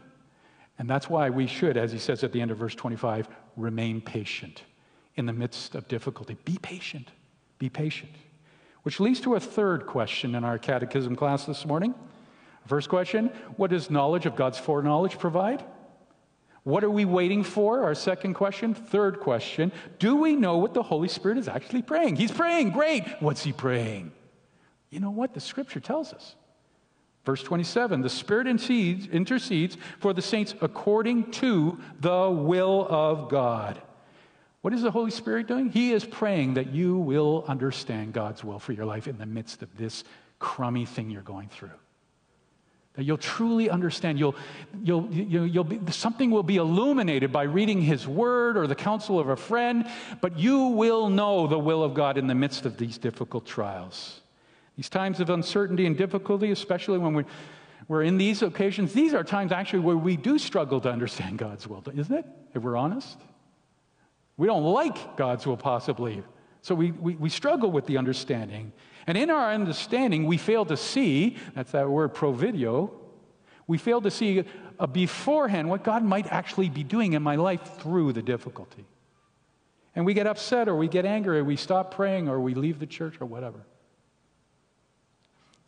And 0.80 0.90
that's 0.90 1.10
why 1.10 1.30
we 1.30 1.46
should, 1.46 1.76
as 1.76 1.92
he 1.92 2.00
says 2.00 2.24
at 2.24 2.32
the 2.32 2.42
end 2.42 2.52
of 2.52 2.58
verse 2.58 2.74
25, 2.74 3.28
remain 3.58 4.00
patient 4.00 4.64
in 5.16 5.26
the 5.26 5.34
midst 5.34 5.76
of 5.76 5.88
difficulty. 5.90 6.38
Be 6.46 6.58
patient. 6.62 7.12
Be 7.60 7.70
patient. 7.70 8.14
Which 8.84 9.02
leads 9.02 9.20
to 9.22 9.36
a 9.36 9.40
third 9.42 9.86
question 9.86 10.36
in 10.36 10.46
our 10.46 10.58
catechism 10.58 11.18
class 11.18 11.46
this 11.46 11.66
morning. 11.66 11.94
First 12.66 12.88
question 12.88 13.28
What 13.58 13.72
does 13.72 13.90
knowledge 13.90 14.26
of 14.26 14.38
God's 14.38 14.58
foreknowledge 14.58 15.20
provide? 15.20 15.64
What 16.64 16.84
are 16.84 16.90
we 16.90 17.04
waiting 17.04 17.44
for? 17.44 17.84
Our 17.84 17.96
second 17.96 18.36
question. 18.36 18.74
Third 18.74 19.20
question 19.20 19.74
Do 19.98 20.16
we 20.16 20.38
know 20.38 20.58
what 20.60 20.74
the 20.74 20.84
Holy 20.84 21.10
Spirit 21.10 21.38
is 21.38 21.50
actually 21.50 21.82
praying? 21.82 22.16
He's 22.16 22.32
praying. 22.32 22.72
Great. 22.72 23.04
What's 23.20 23.44
he 23.44 23.52
praying? 23.52 24.14
You 24.90 25.02
know 25.02 25.12
what? 25.12 25.34
The 25.34 25.42
scripture 25.42 25.82
tells 25.82 26.14
us. 26.14 26.36
Verse 27.26 27.44
27 27.44 28.02
The 28.02 28.10
Spirit 28.10 28.48
intercedes, 28.48 29.08
intercedes 29.08 29.78
for 30.00 30.14
the 30.14 30.22
saints 30.22 30.56
according 30.62 31.32
to 31.32 31.80
the 32.00 32.30
will 32.30 32.88
of 32.90 33.30
God. 33.30 33.82
What 34.62 34.74
is 34.74 34.82
the 34.82 34.92
Holy 34.92 35.12
Spirit 35.12 35.48
doing? 35.48 35.70
He 35.70 35.94
is 35.94 36.04
praying 36.04 36.56
that 36.56 36.74
you 36.74 36.98
will 36.98 37.46
understand 37.48 38.14
God's 38.14 38.44
will 38.44 38.60
for 38.60 38.74
your 38.74 38.86
life 38.86 39.08
in 39.08 39.18
the 39.18 39.26
midst 39.26 39.64
of 39.64 39.78
this 39.78 40.04
crummy 40.38 40.86
thing 40.86 41.10
you're 41.10 41.22
going 41.22 41.48
through. 41.48 41.72
That 42.96 43.04
you'll 43.06 43.18
truly 43.18 43.70
understand. 43.70 44.20
You'll, 44.20 44.36
you'll, 44.84 45.08
you'll, 45.12 45.48
you'll 45.48 45.64
be, 45.64 45.92
something 45.92 46.32
will 46.32 46.44
be 46.44 46.58
illuminated 46.58 47.32
by 47.32 47.44
reading 47.44 47.82
His 47.82 48.06
Word 48.06 48.58
or 48.58 48.68
the 48.68 48.76
counsel 48.76 49.20
of 49.20 49.30
a 49.30 49.38
friend, 49.38 49.90
but 50.20 50.38
you 50.38 50.68
will 50.68 51.10
know 51.10 51.48
the 51.48 51.60
will 51.60 51.82
of 51.82 51.94
God 51.94 52.18
in 52.18 52.28
the 52.28 52.36
midst 52.36 52.66
of 52.66 52.78
these 52.78 52.98
difficult 52.98 53.46
trials. 53.46 54.20
These 54.80 54.88
times 54.88 55.20
of 55.20 55.30
uncertainty 55.30 55.86
and 55.86 55.98
difficulty, 55.98 56.52
especially 56.52 57.00
when 57.00 57.26
we're, 57.90 58.02
in 58.02 58.18
these 58.18 58.42
occasions, 58.42 58.94
these 58.94 59.14
are 59.14 59.26
times 59.26 59.52
actually 59.52 59.80
where 59.80 59.98
we 59.98 60.16
do 60.16 60.40
struggle 60.40 60.80
to 60.80 60.90
understand 60.90 61.38
God's 61.38 61.68
will, 61.68 61.84
isn't 61.94 62.16
it? 62.16 62.26
If 62.54 62.64
we're 62.64 62.78
honest. 62.78 63.18
We 64.38 64.48
don't 64.48 64.64
like 64.64 65.18
God's 65.18 65.46
will, 65.46 65.58
possibly. 65.58 66.24
So 66.62 66.76
we, 66.76 66.92
we, 66.92 67.16
we, 67.18 67.30
struggle 67.30 67.70
with 67.70 67.88
the 67.88 67.98
understanding. 67.98 68.72
And 69.06 69.18
in 69.18 69.30
our 69.30 69.52
understanding, 69.52 70.26
we 70.28 70.38
fail 70.38 70.64
to 70.64 70.78
see 70.78 71.36
that's 71.56 71.74
that 71.74 71.90
word 71.90 72.14
providio 72.14 72.92
we 73.68 73.78
fail 73.78 74.00
to 74.00 74.10
see 74.10 74.46
a 74.80 74.88
beforehand 74.88 75.70
what 75.70 75.84
God 75.84 76.06
might 76.06 76.28
actually 76.28 76.70
be 76.70 76.86
doing 76.86 77.12
in 77.12 77.22
my 77.22 77.36
life 77.36 77.80
through 77.82 78.14
the 78.14 78.22
difficulty. 78.22 78.86
And 79.94 80.06
we 80.06 80.14
get 80.14 80.26
upset 80.26 80.70
or 80.70 80.78
we 80.78 80.88
get 80.88 81.06
angry 81.06 81.40
or 81.40 81.44
we 81.44 81.58
stop 81.58 81.94
praying 81.94 82.30
or 82.30 82.40
we 82.40 82.54
leave 82.54 82.80
the 82.80 82.88
church 82.88 83.18
or 83.20 83.26
whatever. 83.26 83.66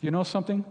Do 0.01 0.07
you 0.07 0.11
know 0.11 0.23
something? 0.23 0.65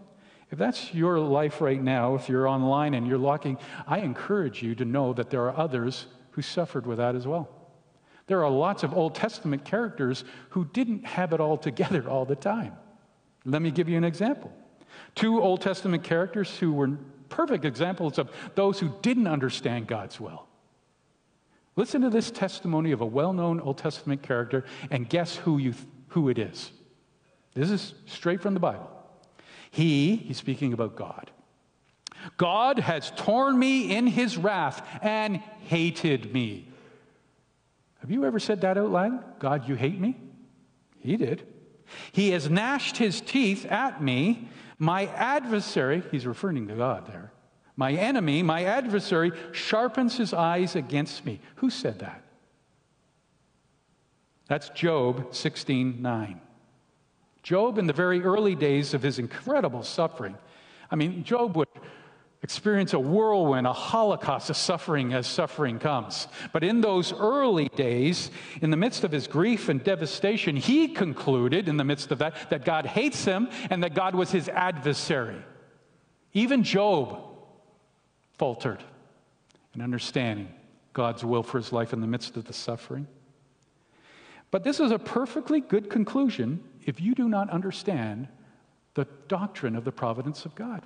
If 0.51 0.59
that's 0.59 0.93
your 0.93 1.21
life 1.21 1.61
right 1.61 1.81
now, 1.81 2.17
if 2.17 2.29
you're 2.29 2.49
online 2.49 2.95
and 2.95 3.07
you're 3.07 3.19
locking, 3.19 3.57
I 3.87 4.01
encourage 4.01 4.63
you 4.63 4.75
to 4.75 4.85
know 4.85 5.13
that 5.13 5.31
there 5.31 5.45
are 5.45 5.57
others 5.57 6.07
who 6.33 6.43
suffered 6.43 6.87
with 6.87 6.99
that 6.99 7.15
as 7.15 7.27
well. 7.27 7.49
There 8.27 8.45
are 8.45 8.51
lots 8.51 8.83
of 8.83 8.93
Old 8.93 9.15
Testament 9.15 9.65
characters 9.65 10.25
who 10.51 10.65
didn't 10.73 11.05
have 11.05 11.33
it 11.33 11.41
all 11.41 11.57
together 11.57 12.09
all 12.09 12.25
the 12.25 12.37
time. 12.37 12.73
Let 13.45 13.63
me 13.63 13.71
give 13.71 13.89
you 13.89 13.97
an 13.97 14.05
example. 14.05 14.53
Two 15.15 15.41
Old 15.41 15.61
Testament 15.61 16.03
characters 16.03 16.57
who 16.59 16.73
were 16.73 16.99
perfect 17.29 17.65
examples 17.65 18.19
of 18.19 18.31
those 18.57 18.81
who 18.81 18.93
didn't 19.03 19.29
understand 19.29 19.87
God's 19.87 20.21
will. 20.21 20.47
Listen 21.77 22.03
to 22.03 22.11
this 22.11 22.31
testimony 22.31 22.91
of 22.91 23.01
a 23.01 23.07
well 23.07 23.33
known 23.33 23.61
Old 23.61 23.79
Testament 23.79 24.23
character 24.23 24.65
and 24.91 25.09
guess 25.09 25.37
who, 25.37 25.59
you, 25.59 25.75
who 26.09 26.29
it 26.29 26.39
is. 26.39 26.73
This 27.55 27.71
is 27.71 27.95
straight 28.07 28.41
from 28.43 28.55
the 28.55 28.61
Bible. 28.61 28.91
He, 29.71 30.17
he's 30.17 30.37
speaking 30.37 30.73
about 30.73 30.97
God. 30.97 31.31
God 32.37 32.79
has 32.79 33.13
torn 33.17 33.59
me 33.59 33.95
in 33.97 34.07
his 34.07 34.37
wrath 34.37 34.87
and 35.03 35.37
hated 35.37 36.33
me. 36.33 36.69
Have 38.01 38.11
you 38.11 38.25
ever 38.25 38.39
said 38.39 38.63
that 38.63 38.79
out 38.79 38.91
loud? 38.91 39.39
God, 39.39 39.69
you 39.69 39.75
hate 39.75 40.01
me? 40.01 40.17
He 40.99 41.17
did. 41.17 41.47
He 42.13 42.31
has 42.31 42.49
gnashed 42.49 42.97
his 42.97 43.21
teeth 43.21 43.67
at 43.67 44.03
me. 44.03 44.49
My 44.79 45.07
adversary, 45.07 46.03
he's 46.11 46.27
referring 46.27 46.67
to 46.69 46.75
God 46.75 47.07
there. 47.07 47.33
My 47.77 47.93
enemy, 47.93 48.43
my 48.43 48.65
adversary, 48.65 49.33
sharpens 49.53 50.17
his 50.17 50.35
eyes 50.35 50.77
against 50.77 51.25
me. 51.25 51.41
Who 51.57 51.71
said 51.71 52.01
that? 52.01 52.23
That's 54.49 54.69
Job 54.71 55.35
16 55.35 56.03
9. 56.03 56.41
Job, 57.43 57.79
in 57.79 57.87
the 57.87 57.93
very 57.93 58.23
early 58.23 58.55
days 58.55 58.95
of 58.95 59.03
his 59.03 59.19
incredible 59.19 59.83
suffering, 59.83 60.37
I 60.91 60.97
mean, 60.97 61.25
Job 61.25 61.57
would 61.57 61.69
experience 62.43 62.95
a 62.95 62.99
whirlwind, 62.99 63.67
a 63.67 63.73
holocaust 63.73 64.49
of 64.51 64.57
suffering 64.57 65.13
as 65.13 65.27
suffering 65.27 65.79
comes. 65.79 66.27
But 66.53 66.65
in 66.65 66.81
those 66.81 67.13
early 67.13 67.69
days, 67.69 68.31
in 68.63 68.71
the 68.71 68.77
midst 68.77 69.05
of 69.05 69.13
his 69.13 69.27
grief 69.27 69.69
and 69.69 69.83
devastation, 69.83 70.57
he 70.57 70.89
concluded, 70.89 71.69
in 71.69 71.77
the 71.77 71.85
midst 71.85 72.11
of 72.11 72.19
that, 72.19 72.51
that 72.51 72.65
God 72.65 72.87
hates 72.87 73.25
him 73.25 73.49
and 73.69 73.83
that 73.83 73.95
God 73.95 74.15
was 74.15 74.31
his 74.31 74.49
adversary. 74.49 75.37
Even 76.33 76.63
Job 76.63 77.21
faltered 78.39 78.83
in 79.75 79.83
understanding 79.83 80.49
God's 80.93 81.25
will 81.25 81.43
for 81.43 81.59
his 81.59 81.73
life 81.73 81.93
in 81.93 82.01
the 82.01 82.07
midst 82.07 82.37
of 82.37 82.47
the 82.47 82.53
suffering. 82.53 83.07
But 84.51 84.65
this 84.65 84.81
is 84.81 84.91
a 84.91 84.99
perfectly 84.99 85.61
good 85.61 85.91
conclusion 85.91 86.63
if 86.85 87.01
you 87.01 87.15
do 87.15 87.29
not 87.29 87.51
understand 87.51 88.29
the 88.95 89.07
doctrine 89.29 89.77
of 89.77 89.85
the 89.85 89.93
providence 89.93 90.45
of 90.45 90.55
God. 90.55 90.85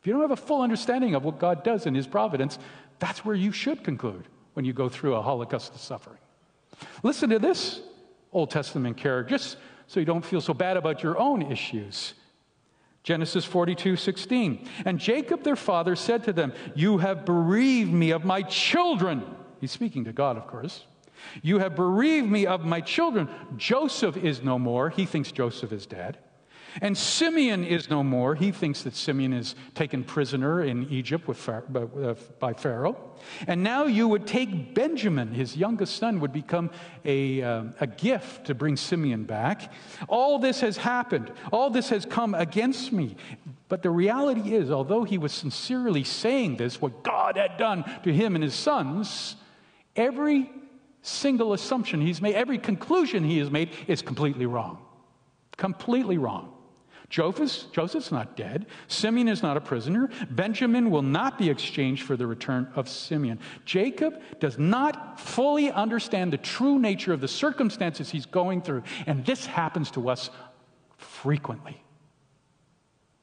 If 0.00 0.06
you 0.06 0.12
don't 0.12 0.22
have 0.22 0.30
a 0.30 0.36
full 0.36 0.62
understanding 0.62 1.14
of 1.14 1.24
what 1.24 1.38
God 1.38 1.62
does 1.62 1.86
in 1.86 1.94
His 1.94 2.06
providence, 2.06 2.58
that's 2.98 3.24
where 3.24 3.34
you 3.34 3.52
should 3.52 3.84
conclude 3.84 4.28
when 4.54 4.64
you 4.64 4.72
go 4.72 4.88
through 4.88 5.14
a 5.14 5.22
holocaust 5.22 5.74
of 5.74 5.80
suffering. 5.80 6.18
Listen 7.02 7.30
to 7.30 7.38
this 7.38 7.80
Old 8.32 8.50
Testament 8.50 8.96
character, 8.96 9.30
just 9.30 9.56
so 9.86 10.00
you 10.00 10.06
don't 10.06 10.24
feel 10.24 10.40
so 10.40 10.54
bad 10.54 10.76
about 10.76 11.02
your 11.02 11.18
own 11.18 11.42
issues. 11.42 12.14
Genesis 13.02 13.44
42, 13.44 13.96
16. 13.96 14.68
And 14.84 14.98
Jacob 14.98 15.42
their 15.42 15.56
father 15.56 15.96
said 15.96 16.24
to 16.24 16.32
them, 16.32 16.52
You 16.74 16.98
have 16.98 17.24
bereaved 17.24 17.92
me 17.92 18.10
of 18.10 18.24
my 18.24 18.42
children. 18.42 19.24
He's 19.60 19.72
speaking 19.72 20.04
to 20.04 20.12
God, 20.12 20.36
of 20.36 20.46
course. 20.46 20.84
You 21.42 21.58
have 21.58 21.76
bereaved 21.76 22.28
me 22.28 22.46
of 22.46 22.64
my 22.64 22.80
children. 22.80 23.28
Joseph 23.56 24.16
is 24.16 24.42
no 24.42 24.58
more. 24.58 24.90
He 24.90 25.06
thinks 25.06 25.32
Joseph 25.32 25.72
is 25.72 25.86
dead. 25.86 26.18
And 26.80 26.96
Simeon 26.96 27.64
is 27.64 27.90
no 27.90 28.02
more. 28.02 28.34
He 28.34 28.52
thinks 28.52 28.82
that 28.82 28.94
Simeon 28.94 29.32
is 29.32 29.54
taken 29.74 30.04
prisoner 30.04 30.62
in 30.62 30.88
Egypt 30.90 31.28
uh, 31.48 32.14
by 32.38 32.52
Pharaoh. 32.52 32.96
And 33.46 33.62
now 33.62 33.84
you 33.84 34.08
would 34.08 34.26
take 34.26 34.74
Benjamin, 34.74 35.32
his 35.32 35.56
youngest 35.56 35.96
son, 35.96 36.20
would 36.20 36.32
become 36.32 36.70
a, 37.04 37.42
uh, 37.42 37.64
a 37.80 37.86
gift 37.86 38.46
to 38.46 38.54
bring 38.54 38.76
Simeon 38.76 39.24
back. 39.24 39.72
All 40.08 40.38
this 40.38 40.60
has 40.60 40.76
happened. 40.76 41.32
All 41.52 41.70
this 41.70 41.88
has 41.88 42.06
come 42.06 42.34
against 42.34 42.92
me. 42.92 43.16
But 43.68 43.82
the 43.82 43.90
reality 43.90 44.54
is, 44.54 44.70
although 44.70 45.04
he 45.04 45.18
was 45.18 45.32
sincerely 45.32 46.04
saying 46.04 46.56
this, 46.56 46.80
what 46.80 47.02
God 47.02 47.36
had 47.36 47.56
done 47.56 47.84
to 48.04 48.12
him 48.12 48.34
and 48.34 48.44
his 48.44 48.54
sons, 48.54 49.36
every 49.96 50.50
single 51.02 51.52
assumption 51.52 52.00
he's 52.00 52.20
made, 52.20 52.34
every 52.34 52.58
conclusion 52.58 53.24
he 53.24 53.38
has 53.38 53.50
made 53.50 53.70
is 53.86 54.02
completely 54.02 54.46
wrong. 54.46 54.78
Completely 55.56 56.18
wrong. 56.18 56.52
Joseph's, 57.08 57.64
Joseph's 57.72 58.12
not 58.12 58.36
dead. 58.36 58.66
Simeon 58.86 59.26
is 59.26 59.42
not 59.42 59.56
a 59.56 59.60
prisoner. 59.60 60.08
Benjamin 60.30 60.90
will 60.90 61.02
not 61.02 61.38
be 61.38 61.50
exchanged 61.50 62.04
for 62.04 62.16
the 62.16 62.26
return 62.26 62.70
of 62.76 62.88
Simeon. 62.88 63.40
Jacob 63.64 64.22
does 64.38 64.58
not 64.58 65.18
fully 65.18 65.72
understand 65.72 66.32
the 66.32 66.38
true 66.38 66.78
nature 66.78 67.12
of 67.12 67.20
the 67.20 67.28
circumstances 67.28 68.10
he's 68.10 68.26
going 68.26 68.62
through, 68.62 68.84
and 69.06 69.26
this 69.26 69.44
happens 69.44 69.90
to 69.90 70.08
us 70.08 70.30
frequently. 70.98 71.82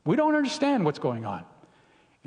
We 0.04 0.18
don't 0.18 0.36
understand 0.36 0.84
what's 0.84 1.00
going 1.00 1.26
on. 1.26 1.46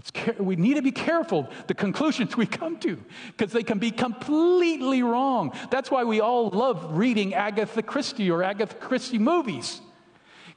It's, 0.00 0.38
we 0.38 0.56
need 0.56 0.74
to 0.74 0.82
be 0.82 0.92
careful 0.92 1.50
the 1.66 1.74
conclusions 1.74 2.36
we 2.36 2.46
come 2.46 2.78
to 2.78 2.98
because 3.36 3.52
they 3.52 3.62
can 3.62 3.78
be 3.78 3.90
completely 3.90 5.02
wrong. 5.02 5.52
That's 5.70 5.90
why 5.90 6.04
we 6.04 6.20
all 6.20 6.48
love 6.48 6.96
reading 6.96 7.34
Agatha 7.34 7.82
Christie 7.82 8.30
or 8.30 8.42
Agatha 8.42 8.74
Christie 8.76 9.18
movies 9.18 9.80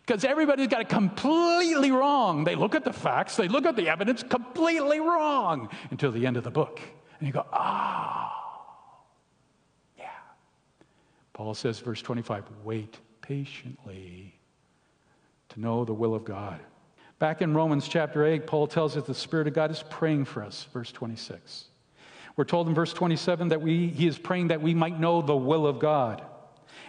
because 0.06 0.24
everybody's 0.24 0.68
got 0.68 0.82
it 0.82 0.90
completely 0.90 1.92
wrong. 1.92 2.46
They 2.46 2.56
look 2.56 2.74
at 2.74 2.86
the 2.86 2.94
facts, 2.94 3.36
they 3.36 3.50
look 3.50 3.66
at 3.66 3.76
the 3.76 3.90
evidence 3.90 4.24
completely 4.24 5.02
wrong 5.02 5.70
until 5.92 6.12
the 6.12 6.26
end 6.26 6.38
of 6.38 6.44
the 6.44 6.52
book. 6.52 6.80
And 7.20 7.28
you 7.28 7.34
go, 7.34 7.46
ah, 7.52 8.34
oh, 8.34 9.04
yeah. 9.98 10.10
Paul 11.34 11.54
says, 11.54 11.80
verse 11.80 12.02
25, 12.02 12.46
wait 12.64 12.98
patiently 13.22 14.36
to 15.50 15.60
know 15.60 15.84
the 15.84 15.94
will 15.94 16.16
of 16.16 16.24
God. 16.24 16.60
Back 17.24 17.42
in 17.42 17.54
Romans 17.54 17.88
chapter 17.88 18.26
8, 18.26 18.46
Paul 18.46 18.68
tells 18.68 18.98
us 18.98 19.06
the 19.06 19.14
Spirit 19.14 19.48
of 19.48 19.54
God 19.54 19.72
is 19.72 19.82
praying 19.90 20.26
for 20.26 20.44
us, 20.44 20.68
verse 20.74 20.92
26. 20.92 21.68
We're 22.36 22.44
told 22.44 22.68
in 22.68 22.76
verse 22.76 22.92
27 22.92 23.48
that 23.48 23.62
we, 23.62 23.88
he 23.88 24.08
is 24.08 24.18
praying 24.18 24.50
that 24.50 24.62
we 24.62 24.74
might 24.74 25.00
know 25.00 25.22
the 25.22 25.34
will 25.34 25.66
of 25.66 25.80
God. 25.80 26.22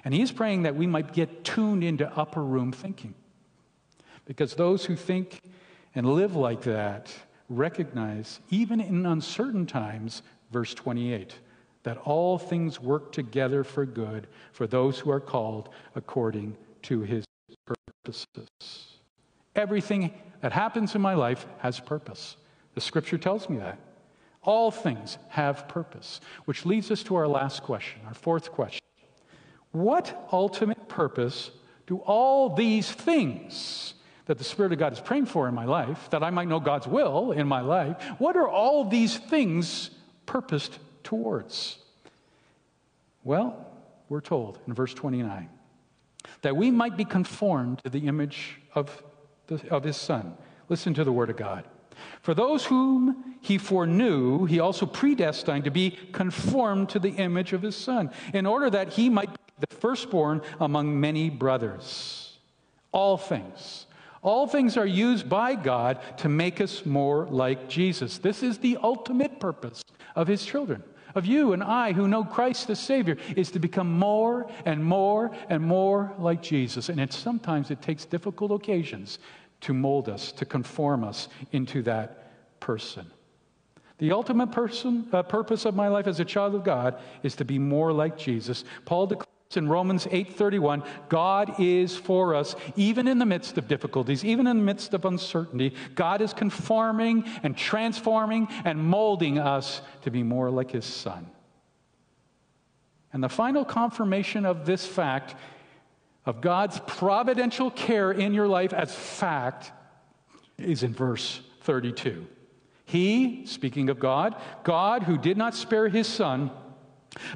And 0.05 0.13
he's 0.13 0.33
praying 0.33 0.65
that 0.65 0.75
we 0.75 0.89
might 0.89 1.13
get 1.13 1.45
tuned 1.45 1.85
into 1.85 2.13
upper 2.19 2.43
room 2.43 2.73
thinking. 2.73 3.15
Because 4.25 4.55
those 4.55 4.85
who 4.85 4.97
think 4.97 5.41
and 5.95 6.05
live 6.05 6.35
like 6.35 6.63
that 6.63 7.15
recognize, 7.49 8.41
even 8.51 8.81
in 8.81 9.07
uncertain 9.07 9.67
times, 9.67 10.23
verse 10.51 10.75
28, 10.75 11.33
that 11.85 11.99
all 11.99 12.39
things 12.39 12.81
work 12.81 13.13
together 13.13 13.63
for 13.63 13.87
good 13.87 14.27
for 14.51 14.67
those 14.67 14.99
who 14.99 15.13
are 15.13 15.21
called 15.21 15.69
according 15.95 16.57
to 16.83 17.03
his 17.03 17.25
purposes. 18.05 18.94
Everything 19.55 20.13
that 20.41 20.53
happens 20.53 20.95
in 20.95 21.01
my 21.01 21.15
life 21.15 21.47
has 21.59 21.81
purpose. 21.81 22.37
The 22.75 22.81
scripture 22.81 23.19
tells 23.19 23.49
me 23.49 23.59
that. 23.59 23.79
All 24.43 24.71
things 24.71 25.17
have 25.29 25.69
purpose, 25.69 26.21
which 26.45 26.67
leads 26.67 26.91
us 26.91 27.03
to 27.05 27.17
our 27.17 27.27
last 27.27 27.63
question, 27.63 28.01
our 28.07 28.15
fourth 28.15 28.53
question. 28.53 28.83
What 29.73 30.29
ultimate 30.31 30.89
purpose 30.89 31.51
do 31.87 31.99
all 31.99 32.55
these 32.55 32.91
things 32.91 33.95
that 34.27 34.39
the 34.39 34.45
Spirit 34.45 34.73
of 34.73 34.79
God 34.79 34.93
is 34.93 35.01
praying 35.01 35.27
for 35.27 35.49
in 35.49 35.55
my 35.55 35.65
life, 35.65 36.09
that 36.11 36.23
I 36.23 36.31
might 36.31 36.49
know 36.49 36.61
God's 36.61 36.87
will 36.87 37.33
in 37.33 37.47
my 37.47 37.61
life, 37.61 37.97
what 38.19 38.37
are 38.37 38.49
all 38.49 38.85
these 38.85 39.19
things 39.19 39.91
purposed 40.27 40.79
towards? 41.03 41.79
Well, 43.23 43.67
we're 44.09 44.21
told 44.21 44.59
in 44.67 44.75
verse 44.75 44.95
29 44.95 45.49
that 46.43 46.57
we 46.57 46.71
might 46.71 46.97
be 46.97 47.05
conformed 47.05 47.81
to 47.85 47.91
the 47.91 48.07
image 48.07 48.61
of 48.75 49.03
of 49.71 49.85
his 49.85 49.97
Son. 49.97 50.37
Listen 50.69 50.95
to 50.95 51.05
the 51.05 51.13
word 51.13 51.31
of 51.31 51.37
God. 51.37 51.65
For 52.23 52.35
those 52.35 52.65
whom 52.65 53.37
he 53.41 53.59
foreknew, 53.59 54.47
he 54.47 54.61
also 54.61 54.87
predestined 54.87 55.65
to 55.65 55.71
be 55.71 55.99
conformed 56.13 56.89
to 56.91 56.99
the 56.99 57.11
image 57.11 57.53
of 57.53 57.63
his 57.63 57.77
Son, 57.77 58.11
in 58.33 58.47
order 58.47 58.71
that 58.71 58.95
he 58.95 59.09
might 59.09 59.31
be 59.31 59.67
the 59.69 59.77
firstborn 59.77 60.43
among 60.61 60.99
many 61.01 61.31
brothers. 61.31 62.39
All 62.93 63.17
things. 63.17 63.87
All 64.23 64.47
things 64.47 64.77
are 64.77 64.87
used 64.87 65.29
by 65.29 65.55
God 65.55 66.01
to 66.19 66.29
make 66.29 66.61
us 66.61 66.87
more 66.87 67.27
like 67.27 67.69
Jesus. 67.69 68.19
This 68.19 68.43
is 68.43 68.59
the 68.59 68.79
ultimate 68.83 69.39
purpose 69.39 69.85
of 70.17 70.27
his 70.27 70.45
children 70.45 70.83
of 71.15 71.27
you 71.27 71.53
and 71.53 71.63
I 71.63 71.93
who 71.93 72.09
know 72.09 72.25
Christ 72.25 72.67
the 72.67 72.77
Savior 72.77 73.17
is 73.37 73.51
to 73.53 73.59
become 73.59 73.99
more 73.99 74.51
and 74.65 74.85
more 74.85 75.31
and 75.49 75.63
more 75.63 76.13
like 76.19 76.43
Jesus. 76.43 76.89
And 76.89 77.13
sometimes 77.13 77.71
it 77.71 77.83
takes 77.83 78.05
difficult 78.05 78.51
occasions 78.51 79.19
to 79.63 79.73
mold 79.73 80.09
us, 80.09 80.33
to 80.33 80.45
conform 80.45 81.05
us 81.05 81.29
into 81.53 81.83
that 81.83 82.61
person. 82.61 83.11
The 83.99 84.13
ultimate 84.13 84.51
person, 84.51 85.07
uh, 85.13 85.23
purpose 85.23 85.65
of 85.65 85.75
my 85.75 85.89
life 85.89 86.07
as 86.07 86.19
a 86.19 86.25
child 86.25 86.55
of 86.55 86.65
God 86.65 87.01
is 87.23 87.37
to 87.37 87.45
be 87.45 87.59
more 87.59 87.93
like 87.93 88.19
Jesus. 88.19 88.65
Paul 88.85 89.07
declares 89.07 89.24
in 89.57 89.69
Romans 89.69 90.07
8:31, 90.11 90.83
God 91.09 91.61
is 91.61 91.97
for 91.97 92.35
us 92.35 92.57
even 92.77 93.09
in 93.09 93.19
the 93.19 93.27
midst 93.27 93.59
of 93.59 93.69
difficulties, 93.69 94.25
even 94.25 94.47
in 94.47 94.59
the 94.59 94.65
midst 94.65 94.95
of 94.95 95.05
uncertainty. 95.05 95.75
God 95.95 96.21
is 96.21 96.33
conforming 96.33 97.25
and 97.43 97.57
transforming 97.57 98.49
and 98.65 98.83
molding 98.83 99.39
us 99.39 99.81
to 100.03 100.11
be 100.11 100.23
more 100.23 100.51
like 100.51 100.71
his 100.71 100.85
son. 100.85 101.31
And 103.13 103.23
the 103.23 103.29
final 103.29 103.65
confirmation 103.65 104.45
of 104.45 104.67
this 104.67 104.85
fact 104.85 105.37
of 106.27 106.41
God's 106.41 106.81
providential 106.87 107.71
care 107.71 108.11
in 108.11 108.35
your 108.35 108.49
life 108.49 108.73
as 108.73 108.95
fact 108.95 109.71
is 110.59 110.83
in 110.83 110.93
verse 110.93 111.41
32. 111.63 112.27
He, 112.87 113.47
speaking 113.47 113.89
of 113.89 113.99
God, 113.99 114.41
God 114.63 115.05
who 115.05 115.17
did 115.17 115.37
not 115.37 115.55
spare 115.55 115.89
his 115.89 116.07
son, 116.07 116.51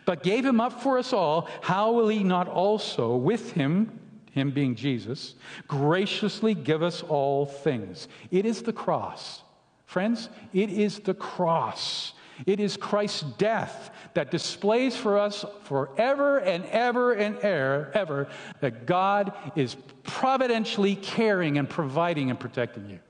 but 0.05 0.23
gave 0.23 0.45
him 0.45 0.61
up 0.61 0.83
for 0.83 0.99
us 0.99 1.13
all, 1.13 1.49
how 1.61 1.93
will 1.93 2.09
he 2.09 2.25
not 2.25 2.49
also 2.49 3.17
with 3.17 3.53
him, 3.53 3.99
him 4.33 4.51
being 4.51 4.75
Jesus, 4.75 5.35
graciously 5.67 6.55
give 6.55 6.83
us 6.83 7.03
all 7.03 7.47
things? 7.47 8.09
It 8.31 8.47
is 8.47 8.63
the 8.63 8.73
cross. 8.73 9.43
Friends, 9.87 10.29
it 10.53 10.71
is 10.71 11.01
the 11.01 11.15
cross. 11.15 12.13
It 12.47 12.61
is 12.61 12.77
Christ's 12.77 13.23
death 13.23 13.91
that 14.15 14.31
displays 14.31 14.97
for 14.97 15.19
us 15.19 15.45
forever 15.65 16.39
and 16.39 16.65
ever 16.67 17.13
and 17.13 17.37
ever, 17.39 17.91
ever 17.95 18.29
that 18.61 18.87
God 18.87 19.33
is 19.57 19.77
providentially 20.05 20.95
caring 20.95 21.59
and 21.59 21.69
providing 21.69 22.31
and 22.31 22.39
protecting 22.39 22.89
you. 22.89 23.01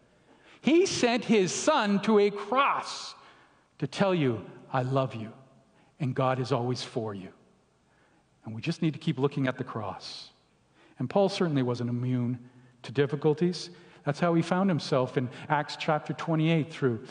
He 0.61 0.87
sent 0.87 1.25
his 1.25 1.53
son 1.53 2.01
to 2.03 2.19
a 2.19 2.31
cross 2.31 3.15
to 3.79 3.87
tell 3.87 4.15
you, 4.15 4.45
I 4.73 4.83
love 4.83 5.15
you 5.15 5.33
and 6.01 6.15
God 6.15 6.39
is 6.39 6.53
always 6.53 6.83
for 6.83 7.15
you. 7.15 7.29
And 8.45 8.55
we 8.55 8.61
just 8.61 8.83
need 8.83 8.95
to 8.95 8.99
keep 8.99 9.19
looking 9.19 9.47
at 9.47 9.59
the 9.59 9.65
cross. 9.65 10.31
And 10.99 11.09
Paul 11.09 11.29
certainly 11.29 11.63
wasn't 11.63 11.91
immune 11.91 12.39
to 12.83 12.93
difficulties. 12.93 13.71
That's 14.05 14.21
how 14.21 14.35
he 14.35 14.43
found 14.43 14.71
himself 14.71 15.17
in 15.17 15.29
Acts 15.49 15.77
chapter 15.77 16.13
28 16.13 16.73
through 16.73 17.05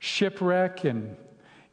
shipwreck 0.00 0.84
and, 0.84 1.16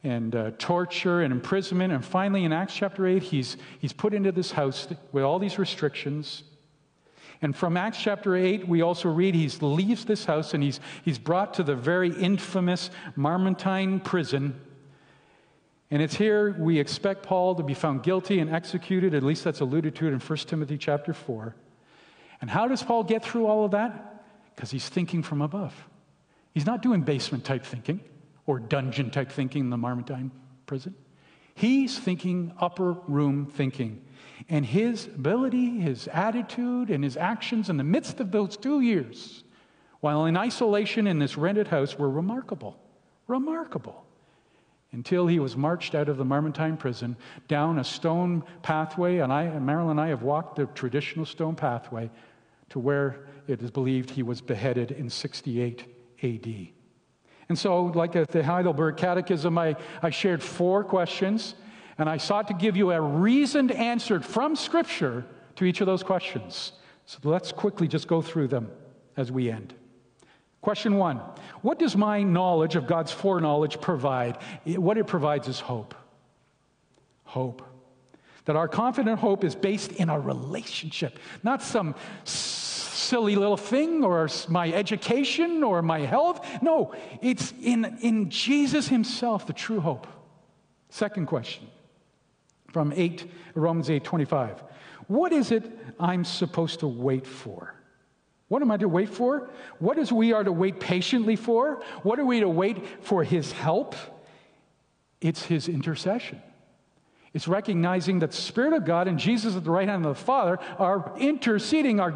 and 0.03 0.35
uh, 0.35 0.51
torture 0.59 1.21
and 1.21 1.33
imprisonment. 1.33 1.91
And 1.91 2.05
finally, 2.05 2.43
in 2.43 2.53
Acts 2.53 2.75
chapter 2.75 3.07
8, 3.07 3.23
he's, 3.23 3.57
he's 3.79 3.93
put 3.93 4.13
into 4.13 4.31
this 4.31 4.51
house 4.51 4.87
with 5.11 5.23
all 5.23 5.39
these 5.39 5.57
restrictions. 5.57 6.43
And 7.41 7.55
from 7.55 7.77
Acts 7.77 7.99
chapter 7.99 8.35
8, 8.35 8.67
we 8.67 8.81
also 8.81 9.09
read 9.09 9.33
he 9.33 9.47
leaves 9.61 10.05
this 10.05 10.25
house 10.25 10.53
and 10.53 10.61
he's, 10.61 10.79
he's 11.03 11.17
brought 11.17 11.53
to 11.55 11.63
the 11.63 11.75
very 11.75 12.13
infamous 12.21 12.91
Mamertine 13.15 14.01
prison 14.01 14.59
and 15.91 16.02
it's 16.02 16.15
here 16.15 16.56
we 16.60 16.80
expect 16.80 17.23
Paul 17.23 17.56
to 17.56 17.63
be 17.63 17.73
found 17.73 18.04
guilty 18.04 18.39
and 18.39 18.49
executed. 18.49 19.15
At 19.15 19.23
least 19.23 19.43
that's 19.43 19.60
alluded 19.60 19.95
to 19.95 20.08
in 20.08 20.19
1 20.19 20.38
Timothy 20.39 20.78
chapter 20.78 21.13
4. 21.13 21.56
And 22.41 22.49
how 22.49 22.67
does 22.67 22.84
Paul 22.84 23.04
get 23.04 23.23
through 23.23 23.47
all 23.47 23.65
of 23.65 23.71
that? 23.71 24.23
Because 24.56 24.69
he's 24.69 24.88
thinking 24.88 25.23
from 25.23 25.41
above. 25.41 25.73
He's 26.54 26.65
not 26.65 26.82
doing 26.82 27.02
basement 27.02 27.43
type 27.43 27.65
thinking 27.65 28.02
or 28.45 28.60
dungeon 28.60 29.10
type 29.10 29.32
thinking 29.32 29.65
in 29.65 29.69
the 29.71 29.78
Mamertine 29.78 30.32
prison. 30.67 30.95
He's 31.56 31.97
thinking 31.97 32.54
upper 32.60 32.93
room 33.08 33.47
thinking. 33.47 34.06
And 34.47 34.65
his 34.65 35.08
ability, 35.08 35.80
his 35.80 36.08
attitude, 36.08 36.89
and 36.89 37.04
his 37.04 37.17
actions 37.17 37.69
in 37.69 37.78
the 37.78 37.84
midst 37.84 38.19
of 38.19 38.32
those 38.32 38.56
two 38.56 38.80
years, 38.80 39.43
while 39.99 40.25
in 40.25 40.38
isolation 40.38 41.08
in 41.08 41.19
this 41.19 41.36
rented 41.36 41.67
house, 41.67 41.97
were 41.97 42.10
remarkable. 42.10 42.80
Remarkable 43.28 44.06
until 44.91 45.28
he 45.28 45.39
was 45.39 45.56
marched 45.56 45.93
out 45.93 46.10
of 46.10 46.17
the 46.17 46.25
Mamertine 46.25 46.78
prison 46.78 47.15
down 47.47 47.80
a 47.80 47.84
stone 47.84 48.43
pathway. 48.63 49.19
And 49.19 49.32
I, 49.32 49.60
Marilyn 49.60 49.91
and 49.91 50.02
I 50.02 50.08
have 50.08 50.23
walked 50.23 50.56
the 50.56 50.65
traditional 50.67 51.25
stone 51.25 51.56
pathway 51.56 52.10
to 52.69 52.80
where 52.80 53.28
it 53.47 53.62
is 53.62 53.71
believed 53.71 54.10
he 54.10 54.23
was 54.23 54.41
beheaded 54.41 54.91
in 54.91 55.10
68 55.10 55.86
AD. 56.23 56.67
And 57.49 57.58
so, 57.58 57.86
like 57.86 58.15
at 58.15 58.30
the 58.30 58.43
Heidelberg 58.43 58.97
Catechism, 58.97 59.58
I, 59.58 59.75
I 60.04 60.12
shared 60.12 60.43
four 60.43 60.84
questions, 60.84 61.56
and 61.97 62.08
I 62.08 62.17
sought 62.17 62.47
to 62.49 62.54
give 62.54 62.78
you 62.78 62.91
a 62.91 63.02
reasoned 63.02 63.71
answer 63.71 64.19
from 64.19 64.56
Scripture 64.56 65.25
to 65.56 65.65
each 65.65 65.82
of 65.82 65.88
those 65.88 66.04
questions. 66.04 66.73
So 67.08 67.17
let's 67.23 67.52
quickly 67.52 67.88
just 67.88 68.08
go 68.08 68.21
through 68.21 68.49
them 68.49 68.71
as 69.17 69.32
we 69.32 69.49
end. 69.49 69.73
Question 70.61 70.95
one 70.95 71.17
What 71.61 71.79
does 71.79 71.95
my 71.95 72.23
knowledge 72.23 72.75
of 72.75 72.87
God's 72.87 73.11
foreknowledge 73.11 73.79
provide? 73.79 74.37
What 74.65 74.97
it 74.97 75.07
provides 75.07 75.47
is 75.47 75.59
hope. 75.59 75.95
Hope. 77.23 77.61
That 78.45 78.55
our 78.55 78.67
confident 78.67 79.19
hope 79.19 79.43
is 79.43 79.55
based 79.55 79.91
in 79.93 80.09
our 80.09 80.19
relationship, 80.19 81.19
not 81.43 81.61
some 81.61 81.95
silly 82.23 83.35
little 83.35 83.57
thing 83.57 84.03
or 84.03 84.27
my 84.47 84.71
education 84.71 85.63
or 85.63 85.81
my 85.81 85.99
health. 85.99 86.45
No, 86.61 86.93
it's 87.21 87.53
in, 87.61 87.97
in 88.01 88.29
Jesus 88.29 88.87
Himself, 88.87 89.45
the 89.45 89.53
true 89.53 89.79
hope. 89.79 90.07
Second 90.89 91.27
question 91.27 91.67
from 92.71 92.91
8, 92.95 93.29
Romans 93.55 93.89
8 93.89 94.03
25. 94.03 94.63
What 95.07 95.31
is 95.31 95.51
it 95.51 95.65
I'm 95.99 96.23
supposed 96.23 96.79
to 96.81 96.87
wait 96.87 97.25
for? 97.25 97.78
What 98.49 98.62
am 98.62 98.71
I 98.71 98.77
to 98.77 98.89
wait 98.89 99.09
for? 99.09 99.49
What 99.77 99.97
is 99.97 100.12
we 100.12 100.33
are 100.33 100.43
to 100.43 100.51
wait 100.51 100.79
patiently 100.79 101.35
for? 101.35 101.81
What 102.03 102.19
are 102.19 102.25
we 102.25 102.41
to 102.41 102.49
wait 102.49 102.83
for 103.05 103.23
his 103.23 103.51
help? 103.51 103.95
It's 105.21 105.43
his 105.43 105.69
intercession. 105.69 106.41
It's 107.31 107.47
recognizing 107.47 108.19
that 108.19 108.31
the 108.31 108.38
Spirit 108.38 108.73
of 108.73 108.85
God 108.85 109.07
and 109.07 109.19
Jesus 109.19 109.55
at 109.55 109.63
the 109.63 109.69
right 109.69 109.88
hand 109.88 110.03
of 110.03 110.17
the 110.17 110.23
Father 110.23 110.57
are 110.79 111.13
interceding, 111.19 111.99
our, 111.99 112.12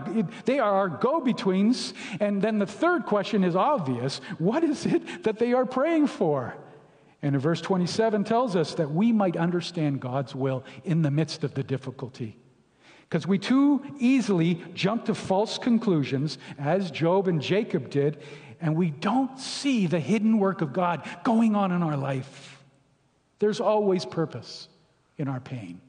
they 0.46 0.58
are 0.58 0.74
our 0.74 0.90
go 0.90 1.22
betweens. 1.22 1.94
And 2.20 2.42
then 2.42 2.58
the 2.58 2.66
third 2.66 3.06
question 3.06 3.44
is 3.44 3.56
obvious 3.56 4.20
what 4.40 4.64
is 4.64 4.88
it 4.88 5.24
that 5.24 5.38
they 5.38 5.54
are 5.54 5.68
praying 5.68 6.08
for? 6.08 6.56
And 7.22 7.40
verse 7.40 7.62
27 7.62 8.24
tells 8.24 8.56
us 8.56 8.74
that 8.76 8.92
we 8.92 9.12
might 9.12 9.38
understand 9.38 10.02
God's 10.02 10.34
will 10.34 10.64
in 10.84 11.04
the 11.04 11.12
midst 11.12 11.44
of 11.44 11.54
the 11.54 11.64
difficulty. 11.64 12.38
Because 13.14 13.28
we 13.28 13.38
too 13.38 13.80
easily 14.00 14.60
jump 14.74 15.06
to 15.06 15.14
false 15.14 15.60
conclusions, 15.60 16.40
as 16.58 16.90
Job 16.90 17.28
and 17.28 17.40
Jacob 17.40 17.92
did, 17.92 18.18
and 18.60 18.76
we 18.76 18.90
don't 18.90 19.40
see 19.40 19.86
the 19.86 20.00
hidden 20.00 20.40
work 20.40 20.62
of 20.62 20.74
God 20.74 21.08
going 21.24 21.56
on 21.56 21.72
in 21.72 21.84
our 21.84 21.96
life. 21.96 22.64
There's 23.38 23.60
always 23.60 24.04
purpose 24.04 24.68
in 25.20 25.28
our 25.28 25.40
pain. 25.40 25.80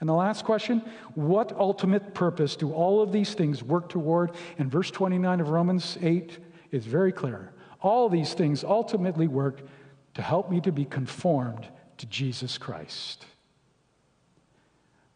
And 0.00 0.08
the 0.08 0.14
last 0.14 0.46
question 0.46 0.80
what 1.14 1.52
ultimate 1.58 2.14
purpose 2.14 2.56
do 2.56 2.72
all 2.72 3.02
of 3.02 3.12
these 3.12 3.34
things 3.34 3.62
work 3.62 3.90
toward? 3.90 4.30
And 4.56 4.70
verse 4.70 4.90
29 4.90 5.40
of 5.40 5.50
Romans 5.50 5.98
8 6.00 6.38
is 6.70 6.86
very 6.86 7.12
clear. 7.12 7.52
All 7.82 8.08
these 8.08 8.32
things 8.32 8.64
ultimately 8.64 9.28
work 9.28 9.60
to 10.14 10.22
help 10.22 10.50
me 10.50 10.62
to 10.62 10.72
be 10.72 10.86
conformed 10.86 11.68
to 11.98 12.06
Jesus 12.06 12.56
Christ. 12.56 13.26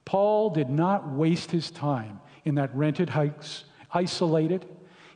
Paul 0.08 0.48
did 0.48 0.70
not 0.70 1.06
waste 1.06 1.50
his 1.50 1.70
time 1.70 2.22
in 2.46 2.54
that 2.54 2.74
rented 2.74 3.10
house, 3.10 3.64
isolated. 3.92 4.64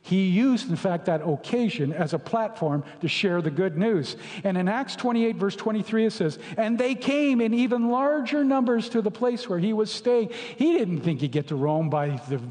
He 0.02 0.26
used, 0.26 0.68
in 0.68 0.76
fact, 0.76 1.06
that 1.06 1.26
occasion 1.26 1.94
as 1.94 2.12
a 2.12 2.18
platform 2.18 2.84
to 3.00 3.08
share 3.08 3.40
the 3.40 3.50
good 3.50 3.78
news. 3.78 4.16
And 4.44 4.58
in 4.58 4.68
Acts 4.68 4.94
28, 4.96 5.36
verse 5.36 5.56
23, 5.56 6.04
it 6.04 6.12
says, 6.12 6.38
And 6.58 6.76
they 6.76 6.94
came 6.94 7.40
in 7.40 7.54
even 7.54 7.88
larger 7.88 8.44
numbers 8.44 8.90
to 8.90 9.00
the 9.00 9.10
place 9.10 9.48
where 9.48 9.58
he 9.58 9.72
was 9.72 9.90
staying. 9.90 10.28
He 10.56 10.76
didn't 10.76 11.00
think 11.00 11.22
he'd 11.22 11.32
get 11.32 11.48
to 11.48 11.56
Rome 11.56 11.88
by 11.88 12.20
the, 12.28 12.42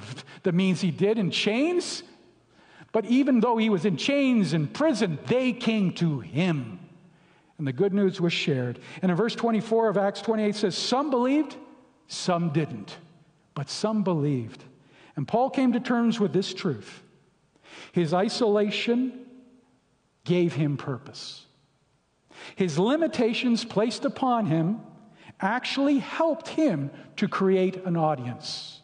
the 0.41 0.51
means 0.51 0.82
he 0.82 0.89
did 0.89 1.19
in 1.19 1.30
chains. 1.30 2.01
But 2.91 3.06
even 3.06 3.39
though 3.39 3.58
he 3.58 3.69
was 3.69 3.86
in 3.86 3.97
chains 3.97 4.54
in 4.54 4.65
prison, 4.65 5.19
they 5.27 5.54
came 5.54 5.93
to 5.93 6.21
him. 6.21 6.80
And 7.60 7.67
the 7.67 7.71
good 7.71 7.93
news 7.93 8.19
was 8.19 8.34
shared. 8.34 8.80
And 9.04 9.12
in 9.12 9.15
verse 9.15 9.36
24 9.36 9.89
of 9.89 9.97
Acts 9.99 10.21
28 10.23 10.56
says, 10.56 10.75
Some 10.75 11.12
believed 11.12 11.56
some 12.12 12.50
didn't, 12.50 12.97
but 13.56 13.69
some 13.69 14.04
believed. 14.04 14.63
And 15.15 15.28
Paul 15.28 15.50
came 15.50 15.74
to 15.74 15.80
terms 15.80 16.19
with 16.19 16.34
this 16.34 16.54
truth. 16.54 17.02
His 17.93 18.13
isolation 18.13 19.26
gave 20.26 20.54
him 20.54 20.76
purpose. 20.76 21.45
His 22.56 22.78
limitations 22.78 23.63
placed 23.63 24.04
upon 24.04 24.47
him 24.47 24.82
actually 25.39 26.00
helped 26.00 26.50
him 26.50 26.91
to 27.15 27.30
create 27.30 27.78
an 27.86 27.95
audience. 27.95 28.82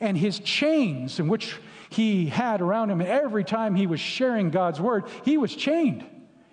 And 0.00 0.16
his 0.16 0.38
chains, 0.38 1.20
in 1.20 1.28
which 1.28 1.56
he 1.90 2.26
had 2.26 2.62
around 2.62 2.90
him 2.90 3.02
every 3.02 3.44
time 3.44 3.74
he 3.74 3.86
was 3.86 4.00
sharing 4.00 4.50
God's 4.50 4.80
word, 4.80 5.04
he 5.24 5.36
was 5.36 5.54
chained 5.54 6.06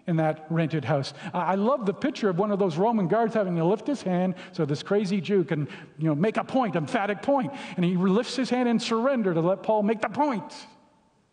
in 0.08 0.18
that 0.18 0.46
rented 0.50 0.84
house. 0.84 1.14
I 1.34 1.56
love 1.56 1.86
the 1.86 1.94
picture 1.94 2.30
of 2.30 2.38
one 2.38 2.52
of 2.52 2.60
those 2.60 2.78
Roman 2.78 3.08
guards 3.08 3.34
having 3.34 3.56
to 3.56 3.64
lift 3.64 3.88
his 3.88 4.02
hand 4.02 4.36
so 4.52 4.66
this 4.66 4.84
crazy 4.84 5.22
Jew 5.22 5.44
can, 5.44 5.68
you 5.98 6.08
know, 6.08 6.16
make 6.16 6.38
a 6.38 6.44
point, 6.44 6.76
emphatic 6.76 7.22
point. 7.22 7.54
and 7.76 7.86
he 7.86 7.96
lifts 7.96 8.36
his 8.36 8.50
hand 8.50 8.68
in 8.68 8.80
surrender 8.80 9.34
to 9.34 9.42
let 9.42 9.64
Paul 9.64 9.84
make 9.84 10.02
the 10.02 10.10
point. 10.10 10.54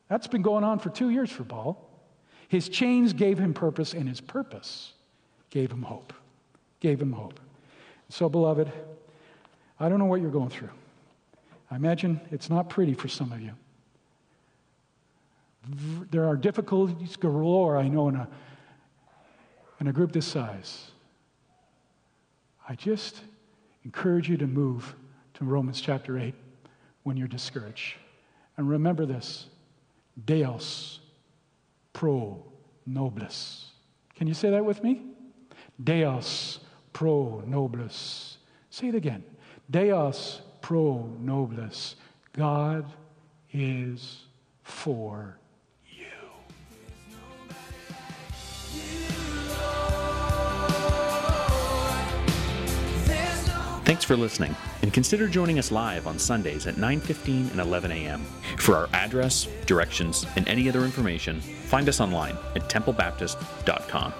That's 0.08 0.26
been 0.26 0.42
going 0.42 0.64
on 0.64 0.78
for 0.78 0.90
two 0.90 1.10
years 1.10 1.30
for 1.30 1.44
Paul. 1.44 1.88
His 2.48 2.68
chains 2.68 3.12
gave 3.12 3.38
him 3.38 3.54
purpose, 3.54 3.94
and 3.94 4.08
his 4.08 4.20
purpose 4.20 4.92
gave 5.50 5.70
him 5.70 5.82
hope. 5.82 6.12
Gave 6.80 7.00
him 7.00 7.12
hope. 7.12 7.38
So, 8.08 8.28
beloved, 8.28 8.72
I 9.78 9.88
don't 9.88 10.00
know 10.00 10.06
what 10.06 10.20
you're 10.20 10.32
going 10.32 10.50
through. 10.50 10.70
I 11.70 11.76
imagine 11.76 12.20
it's 12.32 12.50
not 12.50 12.68
pretty 12.68 12.94
for 12.94 13.06
some 13.06 13.30
of 13.32 13.40
you. 13.40 13.52
There 16.10 16.26
are 16.26 16.36
difficulties 16.36 17.16
galore, 17.16 17.76
I 17.76 17.86
know, 17.86 18.08
in 18.08 18.16
a 18.16 18.28
in 19.80 19.88
a 19.88 19.92
group 19.92 20.12
this 20.12 20.26
size, 20.26 20.90
I 22.68 22.74
just 22.74 23.22
encourage 23.84 24.28
you 24.28 24.36
to 24.36 24.46
move 24.46 24.94
to 25.34 25.44
Romans 25.44 25.80
chapter 25.80 26.18
8 26.18 26.34
when 27.02 27.16
you're 27.16 27.28
discouraged. 27.28 27.96
And 28.56 28.68
remember 28.68 29.06
this 29.06 29.46
Deus 30.26 31.00
pro 31.94 32.44
nobis. 32.86 33.70
Can 34.14 34.26
you 34.26 34.34
say 34.34 34.50
that 34.50 34.64
with 34.64 34.84
me? 34.84 35.02
Deus 35.82 36.60
pro 36.92 37.42
nobis. 37.46 38.36
Say 38.68 38.88
it 38.88 38.94
again. 38.94 39.24
Deus 39.70 40.42
pro 40.60 41.10
nobis. 41.18 41.96
God 42.34 42.92
is 43.52 44.24
for 44.62 45.39
Thanks 53.90 54.04
for 54.04 54.16
listening, 54.16 54.54
and 54.82 54.92
consider 54.92 55.26
joining 55.26 55.58
us 55.58 55.72
live 55.72 56.06
on 56.06 56.16
Sundays 56.16 56.68
at 56.68 56.76
9:15 56.76 57.50
and 57.50 57.58
11 57.58 57.90
a.m. 57.90 58.24
For 58.56 58.76
our 58.76 58.88
address, 58.92 59.48
directions, 59.66 60.24
and 60.36 60.46
any 60.46 60.68
other 60.68 60.84
information, 60.84 61.40
find 61.40 61.88
us 61.88 62.00
online 62.00 62.36
at 62.54 62.68
templebaptist.com. 62.68 64.12